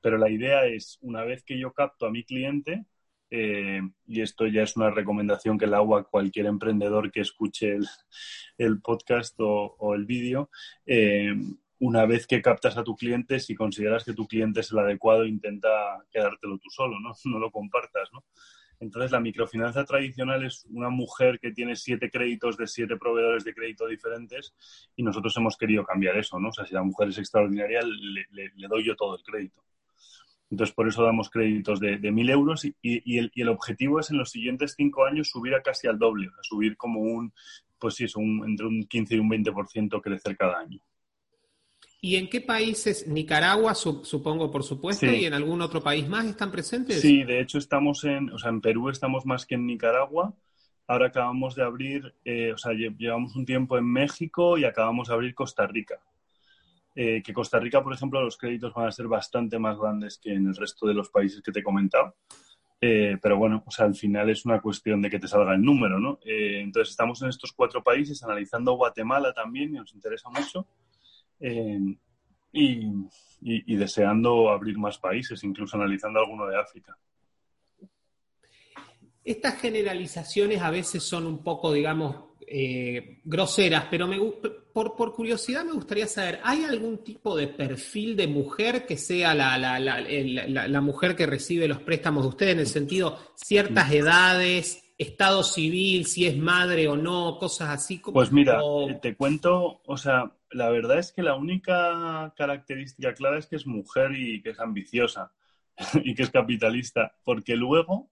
Pero 0.00 0.18
la 0.18 0.30
idea 0.30 0.66
es, 0.66 0.98
una 1.02 1.24
vez 1.24 1.44
que 1.44 1.58
yo 1.58 1.72
capto 1.72 2.06
a 2.06 2.10
mi 2.10 2.24
cliente, 2.24 2.86
eh, 3.30 3.80
y 4.06 4.20
esto 4.20 4.46
ya 4.46 4.62
es 4.62 4.76
una 4.76 4.90
recomendación 4.90 5.56
que 5.58 5.66
le 5.66 5.76
hago 5.76 5.96
a 5.96 6.04
cualquier 6.04 6.46
emprendedor 6.46 7.10
que 7.10 7.20
escuche 7.20 7.78
el, 8.58 8.80
podcast 8.82 9.34
o, 9.38 9.94
el 9.94 10.04
vídeo. 10.04 10.50
Eh, 10.84 11.34
una 11.82 12.06
vez 12.06 12.26
que 12.26 12.40
captas 12.40 12.76
a 12.76 12.84
tu 12.84 12.94
cliente, 12.94 13.40
si 13.40 13.54
consideras 13.54 14.04
que 14.04 14.14
tu 14.14 14.26
cliente 14.26 14.60
es 14.60 14.70
el 14.70 14.78
adecuado, 14.78 15.26
intenta 15.26 15.68
quedártelo 16.10 16.58
tú 16.58 16.70
solo, 16.70 17.00
¿no? 17.00 17.12
No 17.24 17.38
lo 17.38 17.50
compartas, 17.50 18.08
¿no? 18.12 18.24
Entonces, 18.78 19.12
la 19.12 19.20
microfinanza 19.20 19.84
tradicional 19.84 20.44
es 20.44 20.66
una 20.70 20.88
mujer 20.88 21.38
que 21.38 21.52
tiene 21.52 21.76
siete 21.76 22.10
créditos 22.10 22.56
de 22.56 22.66
siete 22.66 22.96
proveedores 22.96 23.44
de 23.44 23.54
crédito 23.54 23.86
diferentes 23.86 24.54
y 24.96 25.02
nosotros 25.02 25.36
hemos 25.36 25.56
querido 25.56 25.84
cambiar 25.84 26.16
eso, 26.16 26.40
¿no? 26.40 26.48
O 26.48 26.52
sea, 26.52 26.66
si 26.66 26.74
la 26.74 26.82
mujer 26.82 27.08
es 27.08 27.18
extraordinaria, 27.18 27.80
le 27.82 28.68
doy 28.68 28.84
yo 28.84 28.96
todo 28.96 29.16
el 29.16 29.22
crédito. 29.22 29.62
Entonces, 30.52 30.74
por 30.74 30.86
eso 30.86 31.02
damos 31.02 31.30
créditos 31.30 31.80
de, 31.80 31.96
de 31.96 32.12
1.000 32.12 32.30
euros 32.30 32.66
y, 32.82 33.18
el, 33.18 33.48
objetivo 33.48 34.00
es 34.00 34.10
en 34.10 34.18
los 34.18 34.30
siguientes 34.30 34.74
cinco 34.76 35.06
años 35.06 35.30
subir 35.30 35.54
a 35.54 35.62
casi 35.62 35.88
al 35.88 35.98
doble, 35.98 36.28
o 36.28 36.42
subir 36.42 36.76
como 36.76 37.00
un, 37.00 37.32
pues 37.78 37.94
sí, 37.94 38.04
un, 38.16 38.44
entre 38.46 38.66
un 38.66 38.82
15 38.84 39.14
y 39.14 39.18
un 39.18 39.30
20% 39.30 40.02
crecer 40.02 40.36
cada 40.36 40.58
año. 40.58 40.78
¿Y 42.04 42.16
en 42.16 42.28
qué 42.28 42.40
países? 42.40 43.06
Nicaragua, 43.06 43.76
supongo, 43.76 44.50
por 44.50 44.64
supuesto, 44.64 45.06
y 45.06 45.24
en 45.24 45.34
algún 45.34 45.62
otro 45.62 45.80
país 45.80 46.08
más 46.08 46.26
están 46.26 46.50
presentes. 46.50 47.00
Sí, 47.00 47.22
de 47.22 47.40
hecho 47.40 47.58
estamos 47.58 48.02
en, 48.02 48.28
o 48.30 48.38
sea, 48.38 48.50
en 48.50 48.60
Perú 48.60 48.88
estamos 48.88 49.24
más 49.24 49.46
que 49.46 49.54
en 49.54 49.66
Nicaragua. 49.66 50.34
Ahora 50.88 51.06
acabamos 51.06 51.54
de 51.54 51.62
abrir, 51.62 52.12
eh, 52.24 52.52
o 52.52 52.58
sea, 52.58 52.72
llevamos 52.72 53.36
un 53.36 53.46
tiempo 53.46 53.78
en 53.78 53.84
México 53.84 54.58
y 54.58 54.64
acabamos 54.64 55.06
de 55.08 55.14
abrir 55.14 55.32
Costa 55.32 55.64
Rica. 55.68 56.00
Eh, 56.96 57.22
que 57.24 57.32
Costa 57.32 57.60
Rica, 57.60 57.84
por 57.84 57.94
ejemplo, 57.94 58.20
los 58.20 58.36
créditos 58.36 58.74
van 58.74 58.88
a 58.88 58.92
ser 58.92 59.06
bastante 59.06 59.60
más 59.60 59.78
grandes 59.78 60.18
que 60.18 60.34
en 60.34 60.48
el 60.48 60.56
resto 60.56 60.88
de 60.88 60.94
los 60.94 61.08
países 61.08 61.40
que 61.40 61.52
te 61.52 61.60
he 61.60 61.62
comentado. 61.62 62.16
Eh, 62.80 63.16
pero 63.22 63.36
bueno, 63.36 63.62
o 63.64 63.70
sea, 63.70 63.86
al 63.86 63.94
final 63.94 64.28
es 64.28 64.44
una 64.44 64.60
cuestión 64.60 65.00
de 65.00 65.08
que 65.08 65.20
te 65.20 65.28
salga 65.28 65.54
el 65.54 65.62
número, 65.62 66.00
¿no? 66.00 66.18
Eh, 66.24 66.62
entonces 66.62 66.90
estamos 66.90 67.22
en 67.22 67.28
estos 67.28 67.52
cuatro 67.52 67.80
países, 67.80 68.24
analizando 68.24 68.72
Guatemala 68.72 69.32
también, 69.32 69.72
y 69.72 69.78
nos 69.78 69.94
interesa 69.94 70.28
mucho, 70.30 70.66
y, 72.52 73.76
deseando 73.76 74.50
abrir 74.50 74.78
más 74.78 74.98
países, 74.98 75.42
incluso 75.44 75.76
analizando 75.76 76.20
alguno 76.20 76.46
de 76.46 76.58
África. 76.58 76.96
Estas 79.24 79.60
generalizaciones 79.60 80.60
a 80.60 80.70
veces 80.70 81.02
son 81.02 81.26
un 81.26 81.42
poco, 81.42 81.72
digamos, 81.72 82.32
groseras, 83.24 83.86
pero 83.90 84.06
me, 84.06 84.18
por, 84.72 84.94
por, 84.94 85.12
curiosidad 85.12 85.64
me 85.64 85.72
gustaría 85.72 86.06
saber, 86.06 86.40
¿hay 86.42 86.64
algún 86.64 86.98
tipo 86.98 87.36
de 87.36 87.48
perfil 87.48 88.16
de 88.16 88.26
mujer 88.26 88.84
que 88.84 88.96
sea 88.96 89.34
la, 89.34 89.56
la, 89.56 89.78
la, 89.78 90.68
la, 90.68 90.80
mujer 90.80 91.16
que 91.16 91.24
recibe 91.24 91.66
los 91.66 91.80
préstamos 91.80 92.24
de 92.24 92.28
ustedes 92.28 92.52
en 92.52 92.60
el 92.60 92.66
sentido 92.66 93.18
ciertas 93.36 93.88
mm. 93.88 93.94
edades, 93.94 94.82
estado 94.98 95.42
civil, 95.42 96.06
si 96.06 96.26
es 96.26 96.36
madre 96.36 96.88
o 96.88 96.96
no, 96.96 97.38
cosas 97.38 97.70
así? 97.70 98.00
Como, 98.00 98.14
pues 98.14 98.32
mira, 98.32 98.60
eh, 98.88 98.98
te 99.00 99.14
cuento, 99.16 99.80
o 99.86 99.96
sea, 99.96 100.30
la 100.52 100.70
verdad 100.70 100.98
es 100.98 101.12
que 101.12 101.22
la 101.22 101.34
única 101.34 102.32
característica 102.36 103.14
clara 103.14 103.38
es 103.38 103.46
que 103.46 103.56
es 103.56 103.66
mujer 103.66 104.12
y 104.16 104.42
que 104.42 104.50
es 104.50 104.60
ambiciosa 104.60 105.32
y 106.04 106.14
que 106.14 106.22
es 106.22 106.30
capitalista, 106.30 107.14
porque 107.24 107.56
luego 107.56 108.10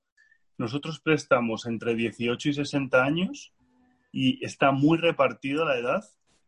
nosotros 0.58 1.00
prestamos 1.00 1.66
entre 1.66 1.94
18 1.94 2.48
y 2.48 2.52
60 2.52 3.02
años 3.02 3.52
y 4.12 4.44
está 4.44 4.72
muy 4.72 4.98
repartido 4.98 5.64
la 5.64 5.78
edad 5.78 6.04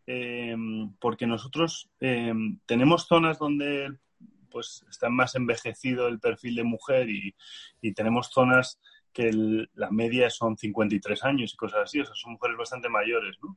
eh, 0.07 0.57
porque 1.01 1.27
nosotros 1.27 1.91
eh, 2.01 2.35
tenemos 2.67 3.07
zonas 3.07 3.39
donde 3.39 3.97
pues 4.51 4.85
está 4.91 5.09
más 5.09 5.35
envejecido 5.35 6.09
el 6.09 6.21
perfil 6.21 6.57
de 6.57 6.65
mujer 6.65 7.09
y, 7.09 7.35
tenemos 7.95 8.29
zonas 8.31 8.79
que 9.13 9.31
la 9.75 9.91
media 9.91 10.29
son 10.29 10.57
53 10.57 11.25
años 11.25 11.53
y 11.53 11.57
cosas 11.57 11.81
así, 11.85 12.01
o 12.01 12.05
sea, 12.05 12.15
son 12.15 12.33
mujeres 12.33 12.57
bastante 12.57 12.89
mayores, 12.89 13.37
¿no? 13.43 13.57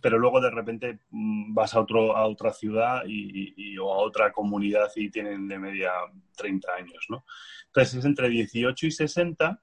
Pero 0.00 0.18
luego 0.18 0.40
de 0.40 0.50
repente 0.50 1.00
mm, 1.10 1.54
vas 1.54 1.74
a, 1.74 1.80
otro, 1.80 2.16
a 2.16 2.26
otra 2.26 2.52
ciudad 2.52 3.02
y, 3.06 3.76
o 3.78 3.92
a 3.92 3.98
otra 3.98 4.32
comunidad 4.32 4.88
y 4.94 5.10
tienen 5.10 5.48
de 5.48 5.58
media 5.58 5.92
30 6.36 6.72
años, 6.72 7.06
¿no? 7.08 7.24
Entonces 7.66 7.94
es 7.94 8.04
entre 8.04 8.28
18 8.28 8.86
y 8.86 8.90
60. 8.90 9.60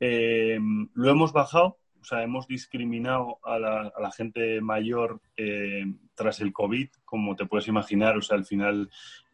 Eh, 0.00 0.58
lo 0.94 1.10
hemos 1.10 1.32
bajado, 1.32 1.78
o 2.00 2.04
sea, 2.04 2.22
hemos 2.22 2.46
discriminado 2.46 3.38
a 3.44 3.58
la, 3.58 4.10
gente 4.16 4.60
mayor 4.60 5.20
eh, 5.36 5.84
tras 6.14 6.40
el 6.40 6.52
COVID, 6.52 6.88
como 7.04 7.36
te 7.36 7.46
puedes 7.46 7.68
imaginar, 7.68 8.16
o 8.16 8.22
sea, 8.22 8.36
al 8.36 8.44
final 8.44 8.90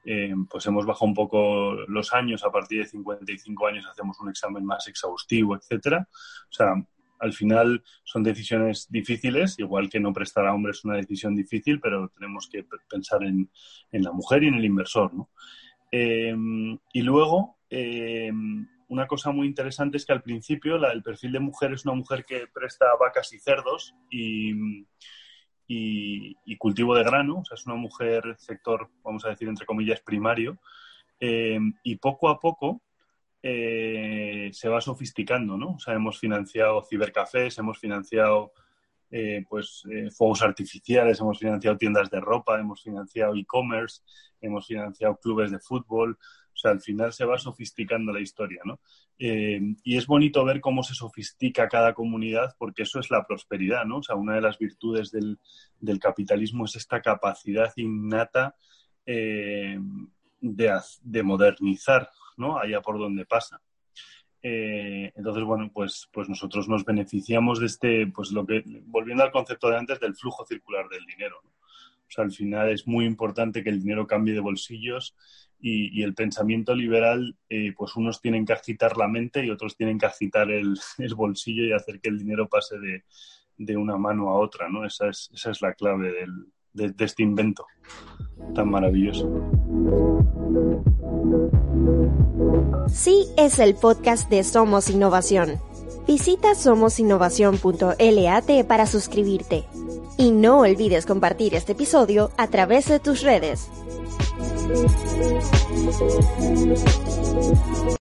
eh, 0.07 0.35
pues 0.51 0.67
hemos 0.67 0.85
bajado 0.85 1.07
un 1.07 1.15
poco 1.15 1.73
los 1.89 2.13
años, 2.13 2.45
a 2.45 2.51
partir 2.51 2.81
de 2.83 2.89
55 2.89 3.67
años 3.67 3.87
hacemos 3.87 4.21
un 4.21 4.29
examen 4.29 4.65
más 4.65 4.87
exhaustivo, 4.89 5.57
etcétera. 5.57 6.07
O 6.11 6.53
sea, 6.53 6.75
al 7.19 7.33
final 7.33 7.83
son 8.05 8.23
decisiones 8.23 8.87
difíciles, 8.91 9.59
igual 9.59 9.89
que 9.89 10.01
no 10.01 10.13
prestar 10.13 10.47
a 10.47 10.55
hombres 10.55 10.79
es 10.79 10.85
una 10.85 10.97
decisión 10.97 11.35
difícil, 11.35 11.81
pero 11.81 12.09
tenemos 12.09 12.49
que 12.49 12.65
pensar 12.89 13.23
en, 13.25 13.51
la 13.93 14.13
mujer 14.13 14.43
y 14.43 14.49
en 14.49 14.55
el 14.55 14.65
inversor. 14.65 15.13
Eh, 15.91 16.35
y 16.93 17.03
luego, 17.03 17.59
eh, 17.71 18.31
una 18.89 19.07
cosa 19.07 19.31
muy 19.33 19.47
interesante 19.47 19.97
es 19.97 20.07
que 20.07 20.13
al 20.13 20.23
principio 20.23 20.77
el 20.77 21.03
perfil 21.03 21.33
de 21.33 21.41
mujer 21.41 21.73
es 21.73 21.85
una 21.85 21.95
mujer 21.95 22.25
que 22.25 22.47
presta 22.53 22.87
vacas 22.99 23.33
y 23.33 23.39
cerdos 23.39 23.95
y, 24.11 24.77
cultivo 26.59 26.95
de 26.95 27.05
grano, 27.05 27.41
o 27.41 27.45
sea, 27.45 27.57
es 27.57 27.67
una 27.67 27.75
mujer 27.75 28.37
sector, 28.39 28.89
vamos 29.03 29.25
a 29.25 29.31
decir, 29.31 29.49
entre 29.49 29.67
comillas, 29.67 30.01
primario. 30.01 30.59
Eh, 31.21 31.59
y 31.83 31.97
poco 31.97 32.29
a 32.29 32.39
poco 32.39 32.83
eh, 33.47 34.49
se 34.55 34.71
va 34.71 34.81
sofisticando, 34.81 35.59
¿no? 35.59 35.75
O 35.75 35.79
sea, 35.79 35.93
hemos 35.93 36.19
financiado 36.19 36.83
cibercafés, 36.83 37.59
hemos 37.59 37.79
financiado 37.79 38.55
eh, 39.11 39.45
pues 39.47 39.83
eh, 39.93 40.11
fuegos 40.11 40.41
artificiales, 40.41 41.21
hemos 41.21 41.41
financiado 41.41 41.77
tiendas 41.77 42.09
de 42.09 42.21
ropa, 42.21 42.59
hemos 42.59 42.83
financiado 42.83 43.37
e-commerce, 43.37 44.01
hemos 44.41 44.67
financiado 44.67 45.17
clubes 45.17 45.51
de 45.51 45.59
fútbol. 45.59 46.19
O 46.55 46.57
sea, 46.57 46.71
al 46.71 46.81
final 46.81 47.13
se 47.13 47.27
va 47.27 47.37
sofisticando 47.37 48.13
la 48.13 48.21
historia, 48.21 48.63
¿no? 48.65 48.81
y 49.17 49.97
es 49.97 50.07
bonito 50.07 50.45
ver 50.45 50.61
cómo 50.61 50.83
se 50.83 50.95
sofistica 50.95 51.69
cada 51.69 51.95
comunidad 51.95 52.57
porque 52.59 52.83
eso 52.83 52.99
es 52.99 53.11
la 53.11 53.25
prosperidad, 53.25 53.85
¿no? 53.85 53.99
O 53.99 54.03
sea, 54.03 54.17
una 54.17 54.35
de 54.35 54.41
las 54.41 54.59
virtudes 54.59 55.13
del, 55.13 55.39
del 55.81 56.01
capitalismo 56.01 56.65
es 56.65 56.77
esta 56.77 57.01
capacidad 57.01 57.73
innata 57.77 58.57
de, 60.53 60.79
de 61.03 61.23
modernizar 61.23 62.09
¿no? 62.37 62.59
Allá 62.59 62.81
por 62.81 62.99
donde 62.99 63.25
pasa. 63.27 63.61
Eh, 64.43 65.11
entonces, 65.15 65.43
bueno, 65.45 65.71
pues, 65.73 66.09
pues 66.13 66.29
nosotros 66.29 66.69
nos 66.69 66.85
beneficiamos 66.85 67.61
de 67.61 67.67
este, 67.67 68.07
pues 68.09 68.31
lo 68.31 68.47
que, 68.47 68.63
volviendo 68.87 69.23
al 69.23 69.33
concepto 69.33 69.71
de 69.71 69.79
antes, 69.79 70.01
del 70.01 70.15
flujo 70.15 70.45
circular 70.45 70.89
del 70.89 71.05
dinero. 71.07 71.41
O 71.43 72.11
sea, 72.11 72.25
al 72.25 72.33
final 72.33 72.71
es 72.71 72.87
muy 72.87 73.07
importante 73.07 73.65
que 73.65 73.71
el 73.71 73.81
dinero 73.81 74.07
cambie 74.07 74.35
de 74.35 74.41
bolsillos 74.41 75.17
y, 75.59 76.03
el 76.03 76.15
pensamiento 76.15 76.75
liberal, 76.75 77.39
eh, 77.49 77.73
pues 77.75 77.97
unos 77.97 78.21
tienen 78.21 78.45
que 78.45 78.53
agitar 78.53 78.99
la 78.99 79.09
mente 79.09 79.45
y 79.45 79.51
otros 79.51 79.77
tienen 79.77 79.99
que 79.99 80.07
agitar 80.07 80.51
el, 80.51 80.79
bolsillo 81.17 81.65
y 81.65 81.73
hacer 81.73 82.01
que 82.01 82.11
el 82.11 82.19
dinero 82.19 82.47
pase 82.49 82.77
de, 82.79 83.77
una 83.77 83.97
mano 83.97 84.29
a 84.29 84.35
otra, 84.35 84.69
¿no? 84.69 84.85
Esa 84.85 85.09
es, 85.09 85.31
esa 85.33 85.53
es 85.53 85.63
la 85.63 85.73
clave 85.73 86.13
de, 86.75 86.93
este 86.99 87.23
invento 87.23 87.67
tan 88.55 88.69
maravilloso. 88.69 89.31
Sí 92.89 93.27
es 93.37 93.59
el 93.59 93.75
podcast 93.75 94.29
de 94.29 94.45
Somos 94.45 94.91
Innovación. 94.91 95.61
Visita 96.07 96.55
somosinnovación.lat 96.55 98.67
para 98.67 98.87
suscribirte. 98.87 99.65
Y 100.19 100.31
no 100.31 100.61
olvides 100.61 101.07
compartir 101.07 101.55
este 101.55 101.73
episodio 101.73 102.31
a 102.37 102.49
través 102.49 102.89
de 102.89 103.01
tus 103.01 103.23
redes. 103.23 103.71